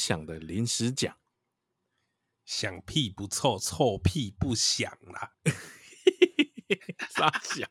[0.00, 1.18] 临时想的临时讲，
[2.46, 5.34] 响屁不臭，臭屁不响啦。
[7.10, 7.68] 傻小，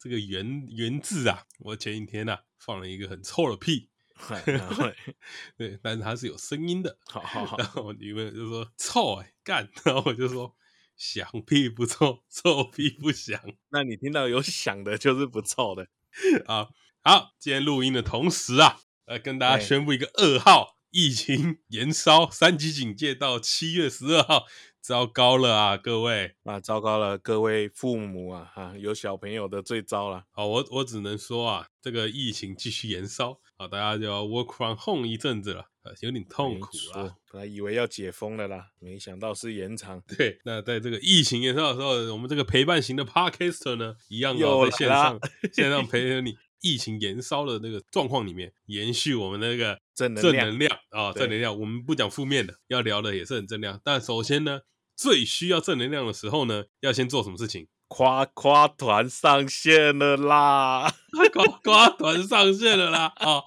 [0.00, 3.90] 这个原原字啊，我前几天啊放了一个很臭的屁，
[5.58, 6.98] 对，但是它是有声音的。
[7.04, 10.56] 好好好，然后女朋友就说臭哎、欸、干，然后我就说
[10.96, 13.38] 响屁不臭，臭屁不响。
[13.68, 15.88] 那你听到有响的，就是不臭的
[16.48, 16.70] 啊。
[17.02, 24.46] 好，今天录音的同时啊，来跟大家宣布一个噩耗：疫情 延烧，三级警戒到七月十二号。
[24.80, 30.26] 糟糕了啊，各位啊，糟糕了，各位父母啊，哈、啊，有小朋友的最糟了。
[30.30, 37.16] 好，我我只能说啊，这个疫情继续延烧，好，大家就要 work from home 一阵子了，啊，有点痛苦啊。
[37.32, 40.00] 本来以为要解封了啦，没想到是延长。
[40.06, 45.18] 对，那在这个疫情延烧的时候，我们这个陪伴型的 podcaster 呢，一样要在线上
[45.52, 46.38] 线上陪着你。
[46.66, 51.58] 疫情延烧的那个状况里面，延续我们那个正能量啊，正能量。
[51.60, 53.80] 我们不讲负面的，要聊的也是很正能量。
[53.84, 54.60] 但首先呢。
[54.98, 57.68] 最需要正能量的时候呢，要先做什么事情？
[57.88, 60.92] 夸夸团上线了啦！
[61.32, 63.12] 夸夸团上线了啦！
[63.16, 63.42] 啊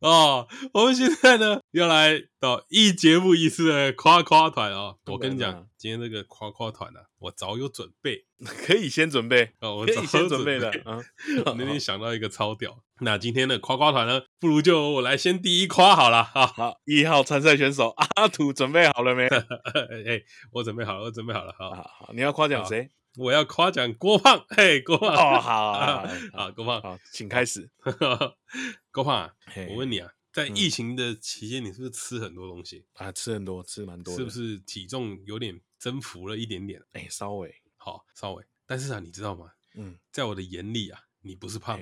[0.00, 0.46] 啊！
[0.72, 4.94] 我们现在呢，要来到一节目一次的夸夸团啊！
[5.06, 8.26] 我跟你讲，今天这个夸夸团呢，我早有准备，
[8.66, 10.98] 可以先准备哦，我早先准备的 啊。
[11.46, 16.46] 我那天想到一个超屌，那今天的夸夸团呢，不如就我来先第一夸好了啊！
[16.54, 19.26] 好，一号参赛选手阿土准备好了没？
[19.28, 21.54] 哎，我准备好了，我准备好了。
[21.58, 22.90] 好好好，你要夸奖谁？
[23.16, 27.70] 我要夸奖郭胖， 嘿，郭胖，哦，好，好，好， 郭胖，好，请开始。
[28.90, 29.30] 郭胖，
[29.68, 33.12] 我问你啊，在疫情的期间，你是不是吃很多东西啊？
[33.12, 36.82] 吃很多，吃蛮多，是不是体重有点增幅了一点点？
[36.92, 38.44] 哎，稍微，好，稍微。
[38.66, 39.52] 但是啊，你知道吗？
[39.74, 41.80] 嗯，在我的眼里啊，你不是胖，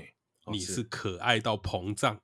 [0.51, 2.21] 你是可爱到膨胀。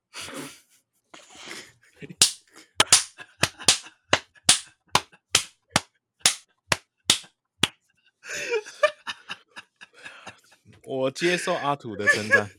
[10.89, 12.51] 我接受阿土的称赞，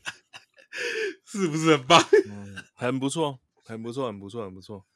[1.26, 2.00] 是不是很棒？
[2.30, 4.86] 嗯，很不错，很不错，很不错，很不错。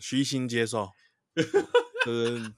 [0.00, 0.92] 虚心接受，
[2.04, 2.54] 这是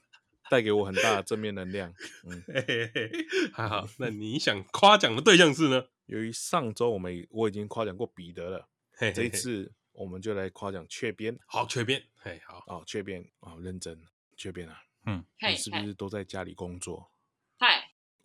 [0.51, 1.91] 带给我很大的正面能量。
[2.25, 3.11] 嗯，嘿嘿嘿，
[3.55, 3.89] 还好。
[3.99, 5.87] 那你想夸奖的对象是呢？
[6.05, 8.69] 由于上周我们我已经夸奖过彼得了，
[9.15, 11.39] 这一次我们就来夸奖雀边。
[11.47, 13.99] 好，雀边，嘿，好，哦，雀边，哦，认真，
[14.37, 17.11] 雀边啊，嗯，你是不是都在家里工作？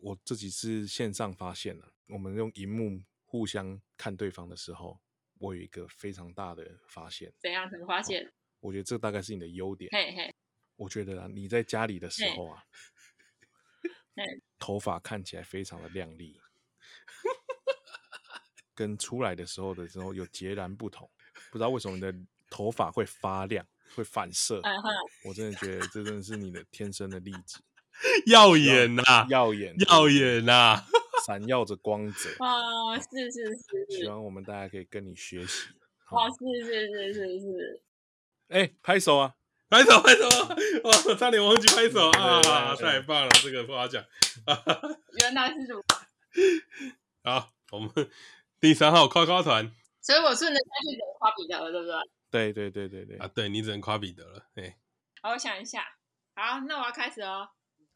[0.05, 0.09] 嗨。
[0.09, 4.99] 我这几次线上发现了，我们用荧幕互相看对方的时候，
[5.39, 7.33] 我有一个非常大的发现。
[7.39, 7.69] 怎样？
[7.69, 8.31] 怎么发现？
[8.59, 9.89] 我觉得这大概是你的优点。
[9.91, 10.33] 嘿嘿。
[10.75, 12.63] 我觉得啊，你在家里的时候啊，
[14.59, 16.39] 头发看起来非常的亮丽，
[18.75, 21.09] 跟出来的时候的时候有截然不同。
[21.51, 22.13] 不知道为什么你的
[22.49, 24.61] 头发会发亮，会反射。
[25.23, 27.63] 我真的觉得这真的是你的天生的丽质。
[28.27, 30.85] 耀眼呐、啊，耀眼，耀眼呐、啊，
[31.25, 32.97] 闪耀着光泽啊！
[32.99, 33.45] 是是
[33.89, 35.69] 是，希望我们大家可以跟你学习。
[36.11, 36.35] 哇，是
[36.65, 37.83] 是是是是，
[38.49, 39.33] 哎、欸，拍手啊，
[39.69, 40.27] 拍手拍手！
[40.83, 42.75] 哇，我差点忘记拍手啊！
[42.75, 44.03] 太棒了，这个夸奖。
[45.21, 45.81] 原来是如
[47.23, 47.89] 好，我们
[48.59, 51.97] 第三号夸夸团，所以我顺着下去只能夸彼得了，对不对？
[52.29, 54.45] 对对对对对，啊，对你只能夸彼得了。
[54.55, 54.77] 哎，
[55.23, 55.83] 好，我想一下，
[56.35, 57.47] 好，那我要开始哦。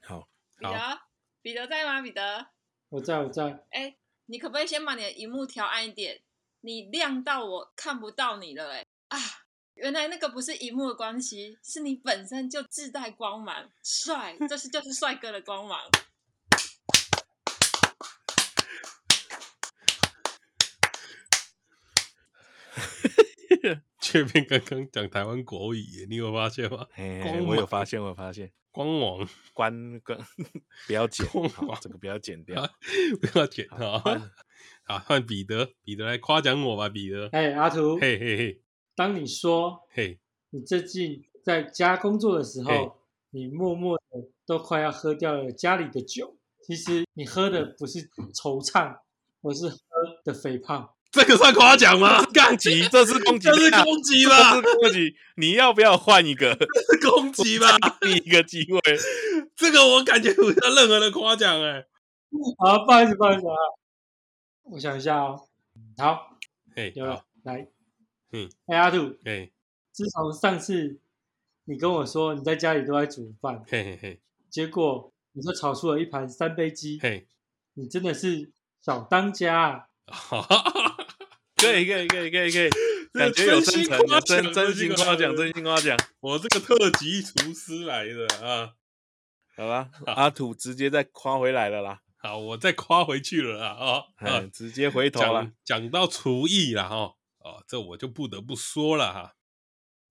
[0.02, 0.28] 好，
[0.58, 1.02] 彼得，
[1.42, 2.02] 彼得在吗？
[2.02, 2.48] 彼得，
[2.90, 3.44] 我在，我在。
[3.72, 6.22] 哎、欸，你可不可以先把你的荧幕调暗一点？
[6.62, 9.20] 你亮到我看不到你了、欸，哎啊！
[9.76, 15.80] 原来那个不是荧幕的关系，是你本身就自带光芒，帅， 这是就是帅哥的光芒。
[24.02, 26.88] 雀边刚刚讲台湾国语，你有发现吗？
[26.94, 28.52] 嘿嘿我有发现，我有发现。
[28.72, 30.18] 光网关关
[30.88, 32.66] 不要剪，好，这个不要剪掉，
[33.20, 34.02] 不要剪啊！
[34.84, 37.28] 好，换彼得，彼得来夸奖我吧，彼得。
[37.34, 38.62] 哎，阿图，嘿嘿嘿，
[38.96, 40.20] 当你说，嘿，
[40.52, 43.02] 你最近在家工作的时候，
[43.32, 49.00] 你默默的都快要喝掉了家里的酒，其实你喝的不是惆怅，
[49.42, 49.78] 而是喝
[50.24, 50.94] 的肥胖。
[51.12, 52.24] 这个算夸奖吗？
[52.26, 54.54] 攻击，这是攻击，这是攻击吧？
[54.54, 55.16] 这是攻击。
[55.38, 56.56] 你要不要换一个？
[56.56, 57.78] 这是攻击吧？
[58.02, 58.80] 第一个机会，
[59.56, 61.86] 这个我感觉不像任何的夸奖哎。
[62.60, 63.56] 好，不好意思，不好意思啊。
[64.66, 65.48] 我想一下哦。
[65.98, 66.38] 好，
[66.76, 67.68] 嘿，有了，来，
[68.32, 69.52] 嗯，哎，阿兔，嘿，
[69.92, 71.00] 自从上次
[71.66, 77.28] 你跟我说你在家里都在煮饭，嘿嘿嘿，结果你说炒出了一盘三杯鸡，嘿，
[77.74, 79.86] 你真的是小当家啊。
[81.60, 82.70] 可以可以可以可以可以，
[83.14, 85.98] 感觉有真诚，真真心夸奖，真心夸奖。
[86.22, 88.74] 我这个特级厨师来的啊！
[89.58, 92.02] 好吧， 阿土直接再夸回来了啦。
[92.18, 94.04] 好，我再夸回去了啦啊！
[94.18, 95.52] 啊，直接回头了。
[95.66, 96.96] 讲到厨艺了哈，
[97.40, 99.36] 哦，这我就不得不说了哈。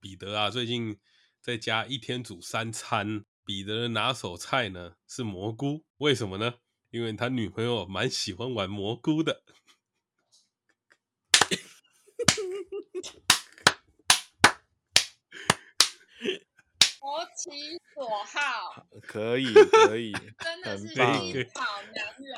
[0.01, 0.99] 彼得啊，最近
[1.41, 3.25] 在家一天煮三餐。
[3.45, 6.57] 彼得的拿手菜呢是蘑菇，为什么呢？
[6.91, 9.43] 因为他女朋友蛮喜欢玩蘑菇的。
[17.09, 17.51] 投其
[17.95, 20.13] 所好，可以可以，
[20.45, 20.95] 真的是一
[21.55, 22.37] 好男人。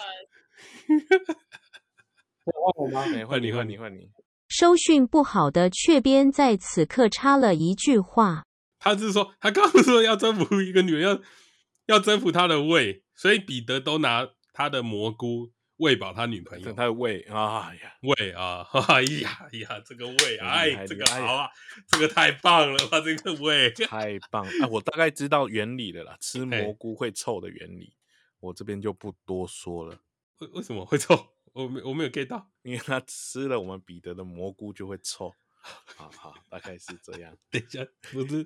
[2.44, 3.02] 换 我吗？
[3.02, 3.12] 换
[3.42, 4.08] 你换你换你。
[4.48, 8.44] 收讯不好的雀边在此刻插了一句话。
[8.78, 16.72] 他是说，他刚刚说要征服一个女人，要要征服她的胃，所以彼得都拿他的蘑菇喂饱他女朋友。
[16.74, 21.50] 他的胃啊呀，胃啊，哎呀呀，这个胃，哎，这个好啊，
[21.88, 24.66] 这个太棒了吧，这个胃太棒啊！
[24.70, 27.94] 我大概知道原理的啦，吃蘑菇会臭的原理，
[28.40, 29.98] 我这边就不多说了。
[30.38, 31.32] 为为什么会臭？
[31.52, 35.34] 我没我没有 get 到，因为他吃了我们彼得的蘑菇就会臭。
[35.62, 37.34] 好好，大概是这样。
[37.50, 38.44] 等一下，不是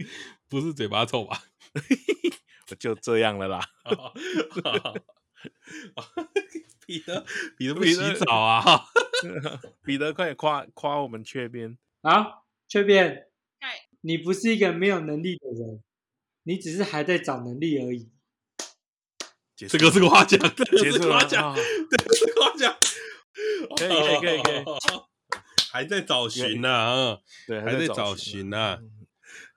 [0.48, 1.42] 不是嘴巴臭吧？
[2.70, 3.60] 我就这样了啦。
[6.86, 7.25] 彼得，
[7.56, 8.62] 彼得不洗澡啊？
[9.84, 12.42] 彼得，快点夸夸我们缺边啊！
[12.69, 13.28] 缺边，
[14.02, 15.82] 你不是一个没有能力的人，
[16.42, 18.10] 你只是还在找能力而已。
[19.56, 22.76] 这个是个夸奖，这个是夸奖，这个是夸奖。
[23.76, 24.64] 可以可以可以可以。
[25.72, 28.78] 还在找寻呢啊，对，还在找寻呢。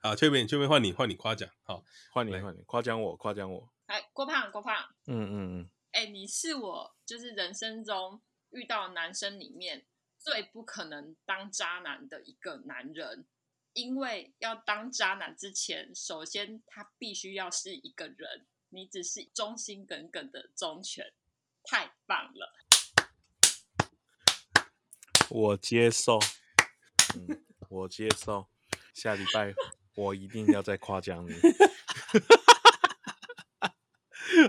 [0.00, 1.48] 好，缺边，缺边换你，换你夸奖。
[1.62, 3.68] 好，换你，换你夸奖我，夸奖我。
[3.86, 4.74] 哎，郭胖，郭胖。
[5.06, 5.70] 嗯嗯嗯。
[5.92, 8.20] 哎，你是我就是人生中
[8.50, 9.86] 遇到男生里面
[10.18, 13.24] 最不可能当渣男的一个男人，
[13.72, 21.14] 因为要当渣男之前，首先他必须要是一个人，你只是忠心耿耿的忠犬，
[21.64, 22.52] 太棒了。
[25.30, 26.18] 我接受，
[27.16, 28.48] 嗯，我接受。
[28.92, 29.54] 下礼拜
[29.94, 31.32] 我一定要再夸奖你。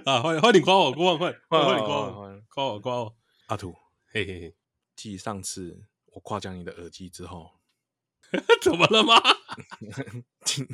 [0.06, 3.18] 啊，欢迎欢迎夸我，郭胖，快 欢迎夸我，夸我夸我。
[3.48, 3.76] 阿土，
[4.08, 4.56] 嘿嘿嘿，
[4.96, 7.60] 继上次我夸奖你的耳机之后，
[8.62, 9.16] 怎么了吗？
[10.46, 10.68] 今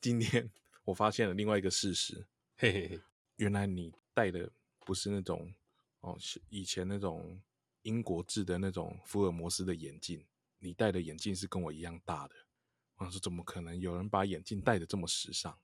[0.00, 0.50] 今天
[0.84, 3.00] 我发现了另外一个事实，嘿嘿嘿，
[3.36, 4.50] 原来你戴的
[4.80, 5.54] 不是那种
[6.00, 6.18] 哦，
[6.48, 7.40] 以前那种。
[7.84, 10.22] 英国制的那种福尔摩斯的眼镜，
[10.58, 12.34] 你戴的眼镜是跟我一样大的。
[12.96, 15.58] 我说怎么可能有人把眼镜戴的这么时尚？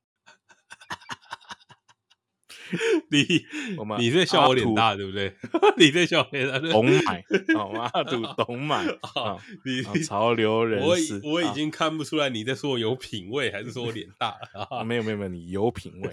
[3.10, 3.44] 你
[3.76, 5.34] 我们你在笑我脸大对不对？
[5.78, 7.24] 你在笑我脸大，懂买
[7.54, 7.90] 好 吗？
[7.92, 9.36] 阿土懂买啊！
[9.64, 14.36] 你潮流人士，我我已经看不出来你在说我有品味，还是说我脸大
[14.70, 14.82] 啊？
[14.84, 16.10] 没有没有没有，你有品味。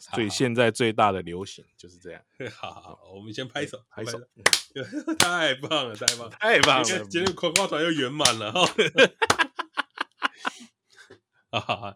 [0.00, 2.20] 所以现在最大的流行就是这样。
[2.54, 4.20] 好好，我们先拍手拍手，
[5.18, 6.84] 太棒了太棒了太棒了！
[7.08, 8.66] 今天夸夸团又圆满了哈。
[11.60, 11.94] 哈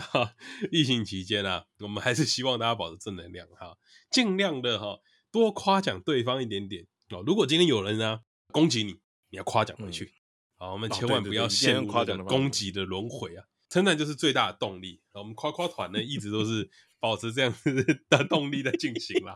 [0.00, 0.34] 哈。
[0.70, 3.76] 疫情期间啊，我们还是希望大家保持正能量哈，
[4.10, 7.22] 尽量的哈多夸奖对方一点点哦。
[7.26, 8.20] 如果今天有人呢
[8.52, 8.92] 攻击你，
[9.30, 10.12] 你要夸奖回去。
[10.56, 13.44] 好，我们千万不要陷入夸奖的攻击的轮回啊！
[13.68, 15.00] 称赞就是最大的动力。
[15.14, 16.70] 我们夸夸团呢，一直都是
[17.00, 19.34] 保持这样子的动力在进行了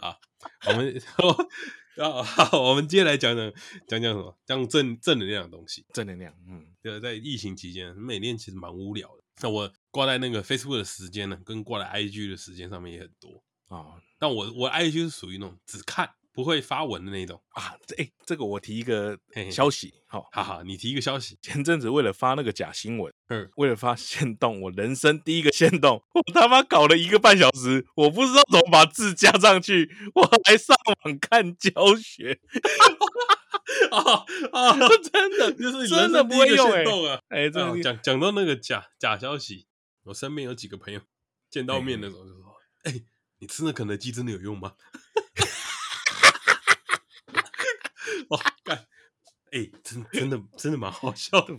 [0.00, 0.18] 啊。
[0.66, 1.02] 我们。
[1.96, 3.52] 啊， 好，我们接下来讲讲
[3.88, 4.38] 讲讲什么？
[4.46, 5.84] 讲正正能量的东西。
[5.92, 9.24] 正能量，嗯，对，在疫情期间，每天其实蛮无聊的。
[9.42, 13.78] 那我挂在那个 Facebook 的时间呢，跟挂在 IG 的时间上面也很多啊。
[13.78, 16.10] 哦，但我我 IG 是属于那种只看。
[16.32, 19.18] 不会发文的那种啊，哎，这个我提一个
[19.50, 21.36] 消息，好，哈哈，你提一个消息。
[21.42, 32.40] 前阵子为了发那个假新闻，嗯，为了发限动，我人生第一个限动，我他妈搞了一个半小时，我不知道怎么把字加上去，我还上网看教学，
[33.90, 34.78] 啊 啊，
[35.12, 36.70] 真的就是真的不会用
[37.28, 39.66] 哎，哎，这讲讲到那个假假消息，
[40.04, 41.00] 我身边有几个朋友
[41.50, 43.02] 见到面的时候就说，哎，
[43.38, 44.74] 你吃那肯德基真的有用吗？
[48.30, 48.88] 哇， 干！
[49.52, 51.54] 哎，真真的真的蛮好笑的，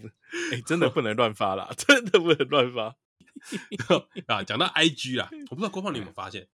[0.54, 2.96] 哎，真的不能乱发啦， 真的不能乱发
[4.28, 4.44] 啊！
[4.44, 6.48] 讲到 IG 啊，我不知道郭胖你有没有发现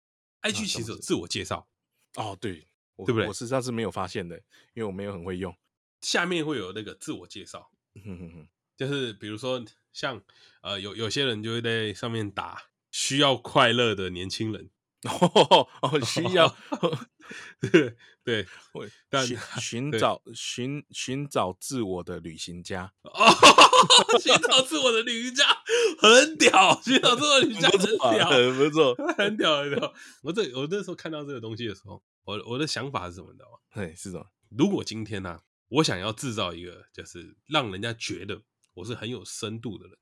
[0.42, 1.68] ，IG 其实有自我介绍
[2.16, 2.54] 哦，对，
[2.98, 3.28] 对不对？
[3.28, 4.38] 我实际上是没有发现的，
[4.74, 5.54] 因为我没有很会用。
[6.02, 7.70] 下面会有那个自我介绍，
[8.78, 10.22] 就是比如说像
[10.62, 14.70] 呃，有有些人就会在上面打需要快乐的年轻人
[15.06, 16.56] 哦哦，需要
[17.72, 17.96] 对
[18.26, 18.46] 对，
[19.26, 23.12] 寻寻找寻寻找自我的旅行家哦，
[24.20, 25.46] 寻找自我的旅行家
[26.00, 29.94] 很屌， 寻找自我的旅行家很屌，很不错，很屌很屌。
[30.24, 33.46] 我这我那时候看到这个东西的时候，我我的想法是什么的？
[33.74, 34.28] 对，是什么？
[34.50, 38.42] 如果今天呢、啊，我想要制造一个，就是让人家觉得
[38.74, 39.98] 我是很有深度的人，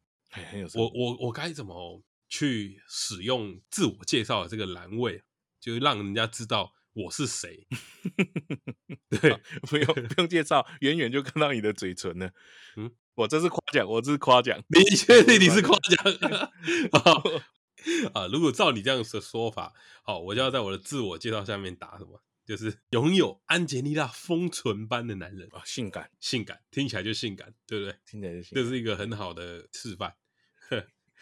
[0.52, 2.04] 很有我我我该怎么？
[2.34, 5.22] 去使用自我介绍的这个栏位，
[5.60, 7.68] 就让人家知道我是谁。
[9.08, 12.32] 对，不用不用介绍，远远就看到你的嘴唇了。
[12.76, 14.60] 嗯， 我这是夸奖，我这是夸奖。
[14.70, 16.52] 你确定你是夸奖？
[18.16, 22.24] 啊，如果照你这样的说法，好，我就要在我的自我介绍下面打什么？
[22.48, 27.96] 就是拥有安吉丽娜丰唇般的男人啊，性感，性感，听起来就性感，对不对？
[28.08, 30.16] 听起来就性感，这是一个很好的示范。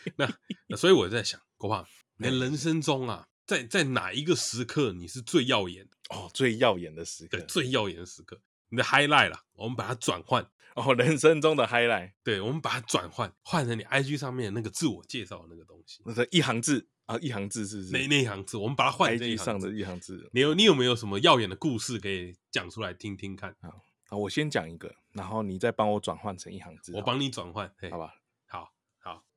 [0.17, 0.31] 那
[0.67, 1.85] 那所以我在想，国胖，
[2.17, 5.97] 你的人生中啊，在在哪一个时刻你是最耀眼的？
[6.15, 8.39] 哦，最耀眼的时刻，对，最耀眼的时刻，
[8.69, 20.29] 你的 highlight 啦，我们把它转换哦，人生中的 highlight，对，我们把它转换换成你 IG 上面那个自我介绍的那个东西，那个一行字啊，一行字是那那一行字，我们把它换成 IG 上的一行字。
[20.33, 23.55] 你有你有没有什么耀眼的故事可以讲出来听听看？
[23.61, 23.71] 啊，
[24.17, 28.15] 我先讲一个，然后你再帮我转换成一行字，我帮你转换，好吧？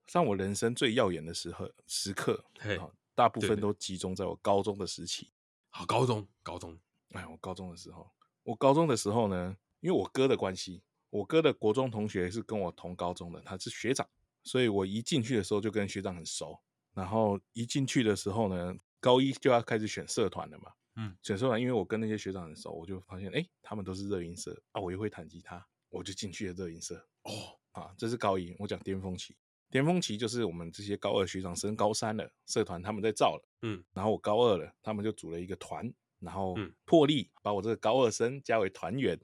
[0.06, 2.78] 像我人生最耀眼的时候时刻，嘿，
[3.14, 5.30] 大部分都集中在我高中的时期。
[5.70, 6.78] 好，高中，高中，
[7.11, 8.11] 哎，我高中的时候，
[8.42, 14.08] 我高中的时候呢，因为我哥的关系，我哥的国中同学是跟我同高中的，他是学长，
[14.42, 16.61] 所以我一进去的时候就跟学长很熟。
[16.92, 26.94] 然后一进去的时候呢，高一就要开始选社团了嘛，嗯，选社团，因为我跟那些学长很熟，我就发现，哎，他们都是热音社啊，我又会弹吉他，我就进去了热音社。
[27.23, 27.32] 哦，
[27.73, 29.37] 啊，这是高一，我讲巅峰期。
[29.75, 39.19] 巅峰期就是我们这些高二学长升高三了，社团他们在造了，嗯，然后我高二了，他们就组了一个团，然后破例把我这个高二生加为团员，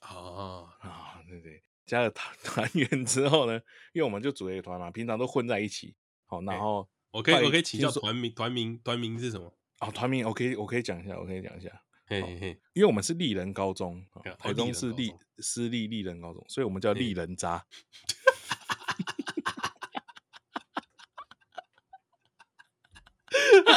[0.00, 3.52] 啊啊，对对，加了团 团员之后呢，
[3.92, 5.94] 因为我们就组了一个团嘛，平常都混在一起，
[6.26, 9.54] 好，然后我可以我可以请教团名团名团名是什么？
[9.78, 11.70] 啊，团名我可以我可以讲一下，我可以讲一下，
[12.06, 14.04] 嘿嘿，因为我们是立人高中，
[14.36, 17.12] 台中是立私立立人高中，所以我们叫立。
[17.12, 17.64] 人渣。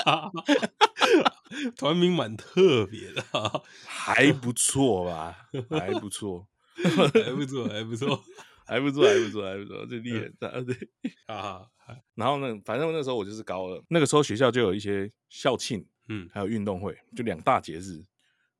[1.76, 3.24] 团名蛮特别的，
[3.86, 5.50] 还不错吧？
[5.70, 8.24] 还不错， 还不错，还不错，
[8.66, 10.62] 还不错，还不错，还不错，这厉害啊！
[10.62, 10.76] 对
[11.28, 11.66] 啊，
[12.16, 18.04] 然后呢，反正那时候我就是高二，那个时候学校就有一些校庆，嗯，还有运动会，就两大节日，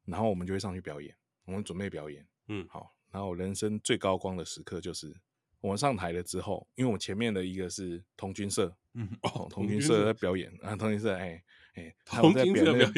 [0.06, 5.16] 然后我们就会上去表演，我们准备表演，嗯，好，然后人生最高光的时刻就是
[5.62, 8.76] 我们上台了之后，因为我前面的一个是童军社。
[8.96, 11.42] 嗯哦，童军社在表演啊，童军社哎
[11.76, 12.92] 哎，童军社表演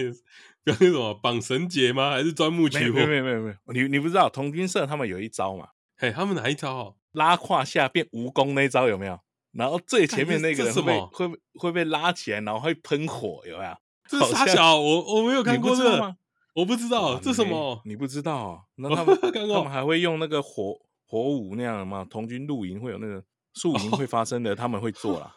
[0.63, 1.13] 表演什么？
[1.15, 2.11] 绑绳结吗？
[2.11, 2.95] 还是钻木取火？
[2.95, 5.69] 没有没有没有，你你不知道童军社他们有一招嘛？
[5.97, 6.73] 嘿，他们哪一招？
[6.75, 6.95] 哦？
[7.13, 9.19] 拉胯下变蜈蚣那一招有没有？
[9.53, 13.71] 然后最前面那个人会被会会被拉起来，然后会喷火，有没有？
[14.07, 14.79] 这是啥小？
[14.79, 16.15] 我我没有看过这个，
[16.53, 17.81] 我不知道这什么？
[17.85, 18.67] 你不知道？
[18.77, 20.77] 那他们他们还会用那个火
[21.07, 22.05] 火舞那样的吗？
[22.07, 23.23] 童军露营会有那个
[23.53, 25.33] 宿营会发生的，他们会做啦。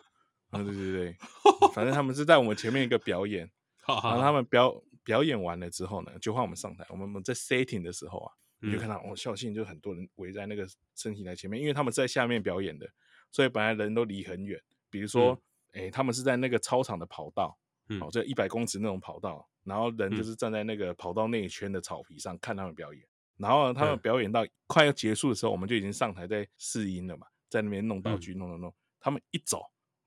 [0.51, 1.17] 啊，对对对，
[1.75, 3.51] 反正他们是在我们前面一个表演，
[3.87, 6.85] 然后他们表表演完了之后呢，就换我们上台。
[6.91, 12.89] 我们我们在 setting 的时候啊，你就看到我校庆就很多人围在那个升旗台前面，因为他们在下面表演的，
[13.31, 14.61] 所以本来人都离很远。
[14.91, 15.41] 比如说，
[15.73, 17.57] 哎，他们是在那个操场的跑道，
[18.01, 23.03] 哦，这一百公尺那种跑道，然后人就是站在那个跑道那一圈的草皮上看他们表演。
[23.37, 28.75] 然后他们表演到快要结束的时候，我们就已经上台在试音了嘛，在那边弄道具，弄弄弄。
[29.01, 29.63] 他们一走。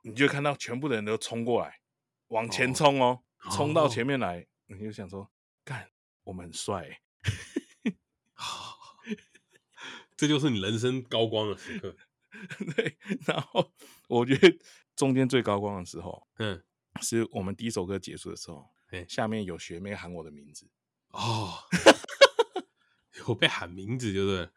[0.05, 1.79] 你就看到全部的人都冲过来，
[2.27, 5.31] 往前冲哦，冲、哦、到前面来，哦、你就想说，
[5.63, 5.89] 干，
[6.25, 6.99] 我们很帅、欸，
[10.17, 11.95] 这就是你人生高光的时刻。
[12.75, 13.71] 对，然后
[14.09, 14.59] 我觉得
[14.93, 16.61] 中间最高光的时候，嗯，
[17.01, 20.69] 是我们第一首歌结束的时候，哎，下面有学妹喊我的名字，
[21.11, 21.53] 哦，
[23.25, 24.49] 有被喊名字，对不对？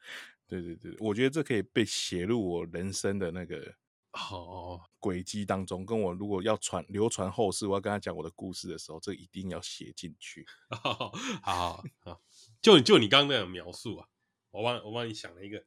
[0.48, 3.76] 对对对，我觉得这可以被写入我人生的那个。
[4.16, 10.46] 哦，轨迹当中，跟我如果要传流传后世，我要跟他讲我的故事的时候，这一定要写进去。
[10.70, 12.22] 好好好，
[12.60, 14.08] 就就你刚刚那样描述啊，
[14.50, 15.64] 我帮我帮你想了一个，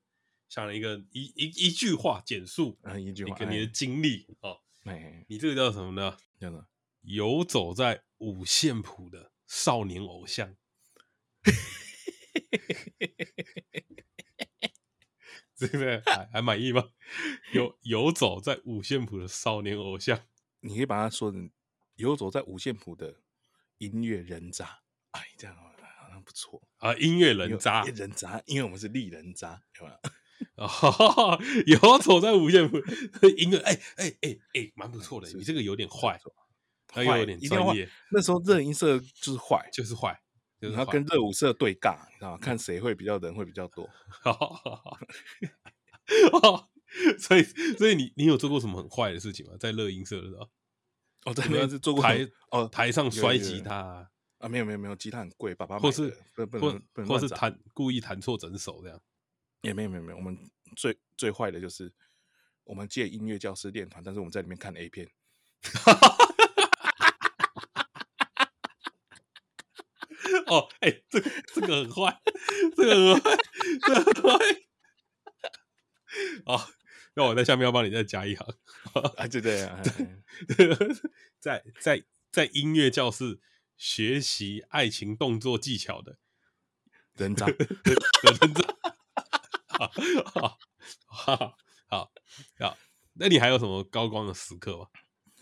[0.50, 4.60] 想了一个一一一句话简述啊，一句话，跟你的经历哦。
[4.84, 6.18] 哎，你这个叫什么呢？
[6.40, 6.68] 叫做
[7.02, 10.56] 游走在五线谱的少年偶像。
[15.60, 16.90] 这个还还满意吗？
[17.52, 20.20] 游游走在五线谱的少年偶像，
[20.62, 21.50] 你可以把它说成
[21.96, 23.16] 游走在五线谱的
[23.78, 24.80] 音乐人渣，
[25.12, 26.96] 哎，这样好像不错啊。
[26.96, 30.00] 音乐人渣，人渣，因为我们是丽人渣，有没有？
[30.56, 32.78] 哦，游走在五线谱
[33.38, 35.30] 音乐，哎哎哎哎，蛮不错的。
[35.34, 36.18] 你这个有点坏，
[36.88, 37.90] 它又有点专业。
[38.12, 40.18] 那时候热音社就是坏，就是坏，
[40.60, 42.38] 然后跟热舞社对尬，你知道吗？
[42.42, 43.90] 看谁会比较人会比较多。
[47.20, 47.44] 所以，
[47.78, 49.54] 所以你你有做过什么很坏的事情吗？
[49.60, 50.50] 在热音社的时候？
[51.26, 54.50] 哦，在那是做过台哦，台上摔吉他啊？
[54.50, 59.00] 没有没有没有，吉他很贵，爸爸或是或或是弹故意弹错整首这样？
[59.62, 60.38] 也没有没有没有，我们
[60.76, 61.94] 最最坏的就是
[62.64, 65.08] 我们借音乐教室练团，但是我们在里面看 A 片。
[70.50, 72.22] 哦，哎，这个这个很坏，
[72.76, 73.38] 这个很坏，
[73.82, 74.46] 这个很坏。
[76.46, 76.60] 哦，
[77.16, 78.48] 那我在下面要帮你再加一行。
[79.18, 79.80] 啊，就这样，
[81.40, 83.40] 在在在音乐教室
[83.78, 86.18] 学习爱情动作技巧的
[87.14, 88.76] 人渣， 人渣。
[89.80, 89.92] 好
[90.26, 90.58] 好
[91.06, 92.12] 好好
[92.60, 92.78] 好，
[93.14, 94.88] 那你还有什么高光的时刻吗？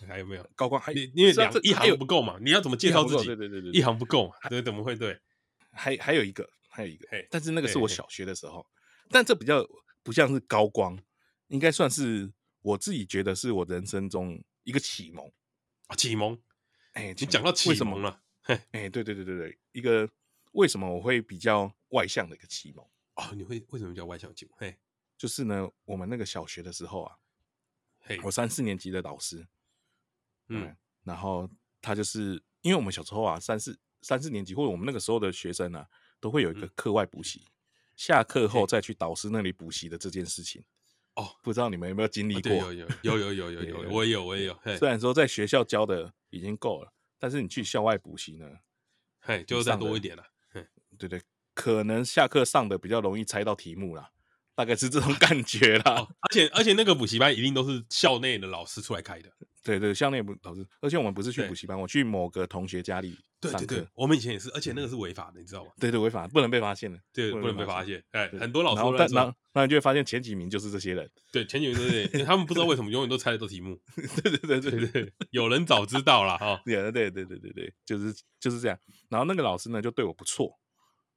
[0.06, 0.82] 还有没有高光？
[0.82, 2.38] 还因为两一行不够嘛？
[2.42, 3.26] 你要怎么介绍自己？
[3.26, 4.36] 对对对对，一行不够嘛？
[4.50, 5.20] 对，怎么会对？
[5.72, 8.66] 还还有一个，还有一个，但是那个是我小学的时候，
[9.10, 9.68] 但这比较
[10.04, 10.98] 不像是高光，
[11.48, 15.32] 应该算是我自己觉得是我人生中一个启蒙
[15.88, 16.40] 啊，启蒙。
[16.94, 18.22] 哎，你讲到启蒙了，
[18.72, 20.10] 哎，对对对对对，一个
[20.54, 22.84] 为什么我会比较外向的一个启蒙。
[23.16, 24.56] 哦，你会为什么叫外向启蒙？
[24.58, 24.76] 嘿，
[25.16, 27.16] 就是呢，我们那个小学的时候啊，
[28.00, 29.48] 嘿，我三四年级的老师，
[30.50, 31.50] 嗯，嗯，然后
[31.82, 35.88] 他就是因为我们小时候啊，三四三四年级或者我们那个时候的学生啊，
[36.20, 37.52] 都会有一个课外补习，嗯、
[37.96, 40.64] 下课后再去导师那里补习的这件事情。
[41.16, 42.52] 哦，不知道你们有没有经历过？
[42.52, 44.60] 有有有有有 有有，我也有我也有。
[44.78, 48.48] 虽然说在学校教的已经够了，但是你去校外补习呢，
[49.22, 50.24] 嘿，就再多一点了。
[50.50, 50.68] 嘿，
[50.98, 51.22] 对对。
[51.56, 54.12] 可能下课上的比较容易猜到题目啦，
[54.58, 56.02] 大概是这种感觉啦。
[56.02, 59.30] 哦、而且而且那个补习班一定都是校内的老师出来开的。
[59.64, 63.10] 对对，校内补老师，而且我们不是去补习班，我去某个同学家里
[63.42, 63.58] 上课。
[63.60, 65.72] 对对对，我们以前也是，而且那个是违法的，你知道吗？
[65.78, 66.98] 对对，违法，不能被发现的。
[67.14, 68.02] 对，不能被发现。
[68.12, 68.82] 哎，很多老师
[69.14, 71.08] 然后然后你就会发现前几名就是这些人。
[71.34, 73.78] 对，前几名就是因为他们不知道为什么永远都猜得到题目。
[74.24, 76.60] 对对对对对，有人早知道了哈。
[76.64, 78.80] 对对对对对对，就是就是这样。
[79.10, 80.58] 然后那个老师呢，就对我不错。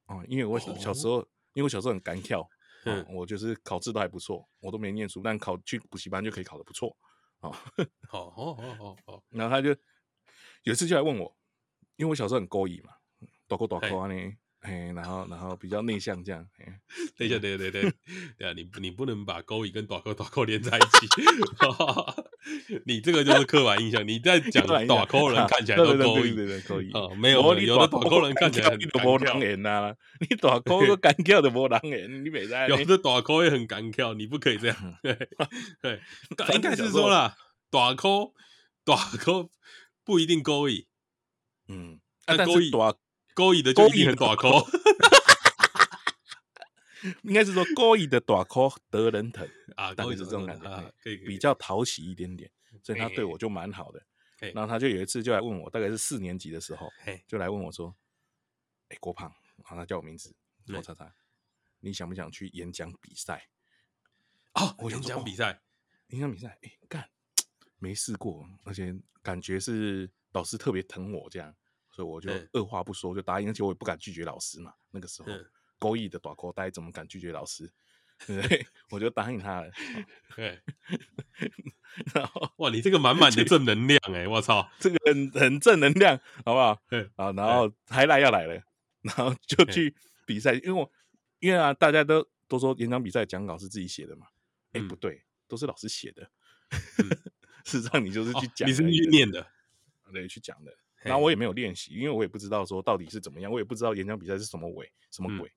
[0.07, 2.44] 哦，因为我小时候，哦、因为我小时候很敢跳，
[2.84, 6.96] 嗯，我就是考试都还不错，我都没念书，但考去补习班就可以考得不错，
[7.40, 7.54] 哦，
[8.08, 9.70] 好，好，好，好，好，然后他就
[10.62, 11.36] 有一次就来问我，
[11.96, 12.92] 因为我小时候很勾引嘛，
[13.46, 14.14] 大口大口呢。
[14.60, 16.46] 哎，然后，然后比较内向这样。
[17.16, 17.92] 等一下，对对对对，
[18.38, 21.07] 对啊，你你不能把勾引跟短扣短扣连在一起，
[22.85, 24.07] 你这个就是刻板印象。
[24.07, 29.94] 你在讲短扣人看起来都勾引，勾引啊，没有，有的短扣人看起来很无人缘呐。
[30.29, 32.66] 你短扣都干跳的无人缘，你没在。
[32.68, 34.76] 有的短扣也很干跳，你不可以这样。
[35.03, 35.14] 对
[35.83, 36.00] 对，
[36.55, 37.37] 应该是说了，
[37.70, 38.35] 短扣
[38.85, 39.50] 短扣
[40.05, 40.87] 不一定勾引。
[41.68, 42.94] 嗯，但勾引短。
[43.33, 44.48] 勾引的就一定很大颗，
[47.22, 52.50] 应该是说故意的大颗得人疼 啊，大概是这种感觉，可以比较讨喜一点点，
[52.82, 54.04] 所以他对我就蛮好的。
[54.54, 56.90] 然后他就有一次就来问我，大概是四年级的时候，
[57.26, 57.94] 就来问我说
[58.88, 59.30] ：“哎，郭胖，
[59.62, 60.34] 好，他叫我名字，
[60.68, 61.14] 我查查，
[61.80, 63.48] 你想不想去演讲比赛？”
[64.52, 65.60] 啊，演讲比赛，
[66.08, 67.10] 演讲比赛，哎，干，
[67.78, 71.54] 没试过，而且感觉是老师特别疼我这样。
[71.92, 74.72] 所以我就二话不说就答应，而且我也不敢拒绝老师嘛。
[74.90, 75.28] 那个时候
[75.80, 77.68] 勾引的大口呆怎么敢拒绝老师？
[78.26, 78.66] 对 不对？
[78.90, 79.72] 我就答应他了。
[80.36, 80.60] 对，
[82.14, 84.28] 然后哇，你这个满满的 正能量哎！
[84.28, 86.78] 我操，这个很很正能量，好不好？
[87.16, 88.62] 啊，然后还来要来了，
[89.00, 90.92] 然后就去比赛，因为我
[91.38, 94.26] 因为啊，大家都都说演讲比赛讲稿是自己写的嘛。
[94.72, 96.30] 哎，不对，都是老师写的。
[97.64, 99.46] 事实上，你就是去讲，你是去念的，
[100.12, 100.76] 对，去讲的。
[101.02, 105.48] 然后我也没有练习，因为我也不知道说到底是怎么样，我也不知道演讲比赛是什么鬼什么鬼。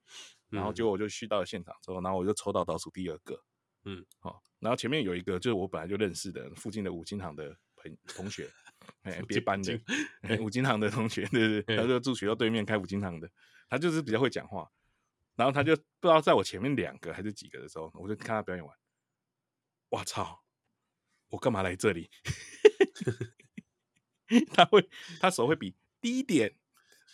[0.52, 3.44] 嗯、然后结果我就去到了现场之后，然后我就抽到倒数第二个，
[3.86, 8.50] 嗯，好，然后前面有一个就是我本来就认识的附近的五金行的朋同学，
[9.04, 9.80] 哎，别班的
[10.40, 13.30] 五金行的同学，对对对，他就住学校对面开五金行的，
[13.68, 14.70] 他就是比较会讲话，
[15.36, 18.78] 然后他就不知道在我前面两个还是几个的时候，我就看他表演完，
[19.90, 20.44] 我操，
[21.30, 22.10] 我干嘛来这里？
[24.54, 24.88] 他会，
[25.20, 26.54] 他手会比低一点，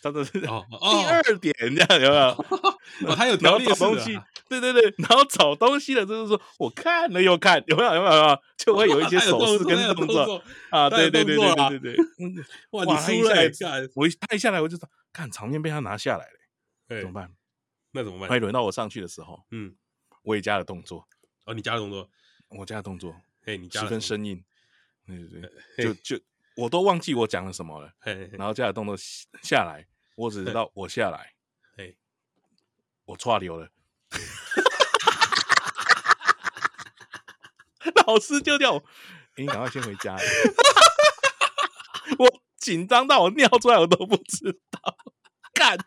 [0.02, 3.08] 他的是第二点这样有没有？
[3.08, 3.36] 哦，他有？
[3.38, 7.94] 条列式东西，对对对，然后找东西的就是说，我看了又看，有没有？
[7.94, 8.38] 有没有？
[8.56, 12.04] 就会有一些 手势跟动作啊，对对对对对对对，
[12.70, 13.34] 哇，你输了，
[13.94, 17.32] 我一他一下来我就说，看场面被他拿下来了，怎么办？
[17.92, 18.18] 那怎么？
[18.20, 18.28] 办？
[18.28, 19.74] 快轮到我上去的时候，嗯，
[20.22, 21.06] 我也加了动作，
[21.46, 22.08] 哦，你加了动作，
[22.48, 23.14] 我加了动作，
[23.46, 24.42] 哎，你十分生硬，
[25.06, 25.40] 对对
[25.76, 26.24] 对，就就
[26.56, 27.92] 我都忘记我讲了什么了，
[28.32, 28.96] 然后加了动作
[29.42, 29.86] 下来，
[30.16, 31.32] 我只知道我下来，
[31.76, 31.96] 嘿，
[33.06, 33.70] 我剉流了。
[38.06, 40.16] 老师就叫我，欸、你赶快先回家。
[42.18, 44.96] 我紧张到我尿出来我都不知道，
[45.54, 45.78] 干，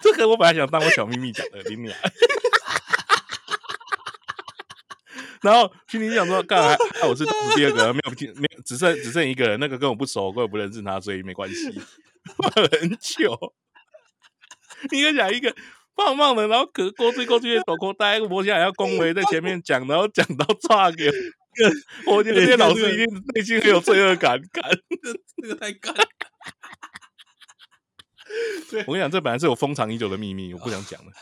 [0.00, 1.96] 这个我本来想当我小秘密讲的，你俩。
[5.44, 6.76] 然后心里想说，刚才
[7.06, 11.70] 我是第二个，没有没有，只剩只剩一个人，那个跟我不熟，我也不认识他，所以没关系。
[12.80, 13.38] 很久，
[14.90, 15.54] 一个讲一个。
[15.96, 21.08] 胖胖的，然后可过去过去，抖口呆，我现在还要恭维在前面讲，然后讲到差给
[22.04, 24.64] 我觉得这些老师一定内心很有罪恶感，干
[25.40, 25.94] 这个太干。
[28.88, 31.12] 我跟你讲，这本来是我封藏已久的秘密，我不想讲了。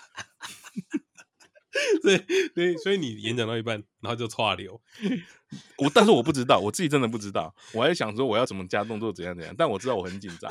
[2.01, 2.19] 对
[2.55, 4.81] 对，所以你演讲到一半，然后就岔流。
[5.79, 10.51] 我但是我不知道，我自己真的不知道，我还想说我要怎么加动作，怎样怎样，但我知道我很紧张。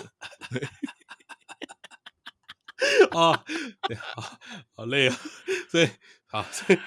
[3.11, 3.43] 啊，
[4.15, 4.39] 好，
[4.73, 5.17] 好累啊！
[5.69, 5.89] 所以，
[6.25, 6.79] 好，所以，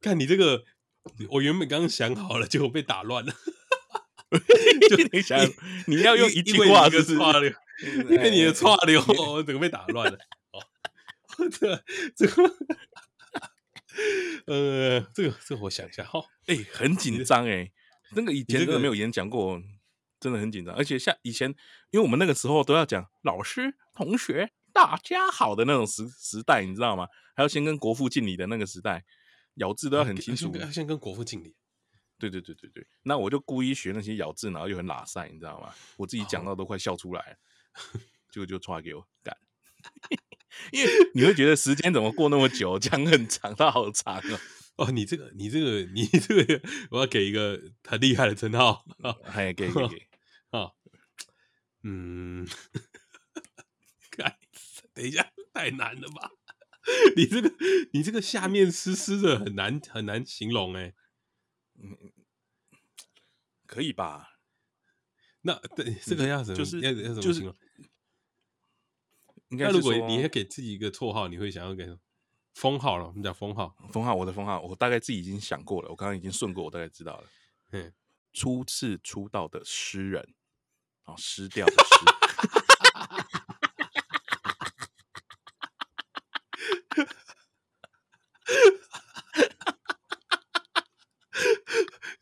[0.00, 0.64] 看你这个，
[1.30, 3.34] 我原本刚刚想好了，结果被打乱了。
[4.88, 5.38] 就 你想，
[5.86, 7.16] 你要用一句话就是
[8.08, 10.18] 因为你的串流，我整个被打乱了。
[10.52, 10.60] 哦，
[11.50, 11.84] 这
[12.16, 12.56] 这个，
[14.46, 17.70] 呃，这个这个我想一下哈，哎，很紧张哎，
[18.14, 19.62] 那个以前真的没有演讲过。
[20.20, 21.48] 真的很紧张，而且像以前，
[21.92, 27.08] 因为我们那个时候都要讲老师、同学、大家好的那种时时代，你知道吗？
[27.34, 29.02] 还要先跟国父敬礼的那个时代，
[29.54, 30.54] 咬字都要很清楚。
[30.56, 31.56] 要先跟国父敬礼。
[32.18, 35.72] 对对对对对，那我就故意学那些咬字，然后又很拉塞，你知道吗？
[35.96, 37.49] 我自己讲到都快笑出来，结
[38.34, 39.36] 果就传给我干。
[40.72, 44.40] 因为你会觉得时间怎么过那么久，讲很长，它好长哦。
[44.76, 49.14] 哦，你这个，你这个，你这个，我要给一个很厉害的称号啊！
[49.24, 50.08] 还给给给。
[50.50, 50.72] 啊，
[51.82, 52.46] 嗯，
[54.10, 54.36] 看，
[54.94, 56.30] 等一下，太难了吧？
[57.14, 57.52] 你这个，
[57.92, 60.94] 你这个下面湿湿的，很难很难形容哎。
[61.82, 61.96] 嗯，
[63.66, 64.29] 可以吧？
[65.42, 67.54] 那对这个样子就是要要怎么形容？
[69.48, 71.98] 应该如果你要给自己一个绰号，你会想要给什么
[72.54, 73.06] 封号了？
[73.06, 77.28] 我们讲封号，封号，我的封号，我大概自己已经想过了，我刚刚已经顺过，我大概知道了。
[77.72, 77.92] 嗯，
[78.32, 80.34] 初次出道的诗人。
[81.18, 81.80] 失掉的失，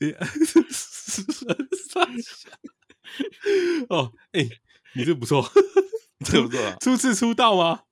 [3.89, 4.51] 哦，哎、欸，
[4.95, 5.45] 你这不错，
[6.25, 6.77] 这不错啊！
[6.81, 7.83] 初次出道吗？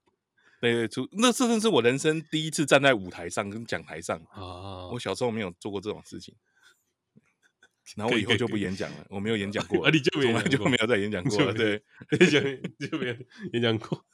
[0.61, 4.89] 对对，出那这真是我人生第一次站在舞台上跟讲台上啊！
[4.89, 6.35] 我小时候没有做过这种事情。
[7.95, 11.81] 然后我以后就不演讲了，我没有演讲过，你就没有就没有再演讲过了，对，
[12.11, 12.41] 就
[12.89, 13.17] 就没有
[13.53, 14.05] 演讲过。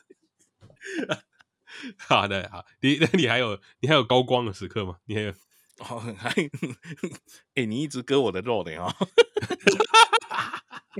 [1.97, 4.99] 好的，好，你那你还有你还有高光的时刻吗？
[5.07, 5.31] 你还有
[5.79, 6.29] 哦，还
[7.55, 8.95] 哎，你一直割我的肉的啊？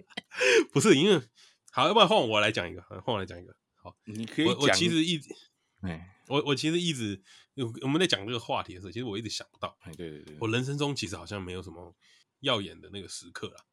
[0.73, 1.23] 不是，因为
[1.71, 3.57] 好，要不然换我来讲一个，换我来讲一个。
[3.75, 4.57] 好，你可以讲。
[4.59, 5.35] 我其实一直，
[5.83, 7.23] 哎，我我其实一直，
[7.83, 11.95] 我们在讲这个话题的时候，其实我一直想不到，哎，对对对，我人生中其实好像没有什么。
[12.43, 13.67] 耀眼的那个时刻了，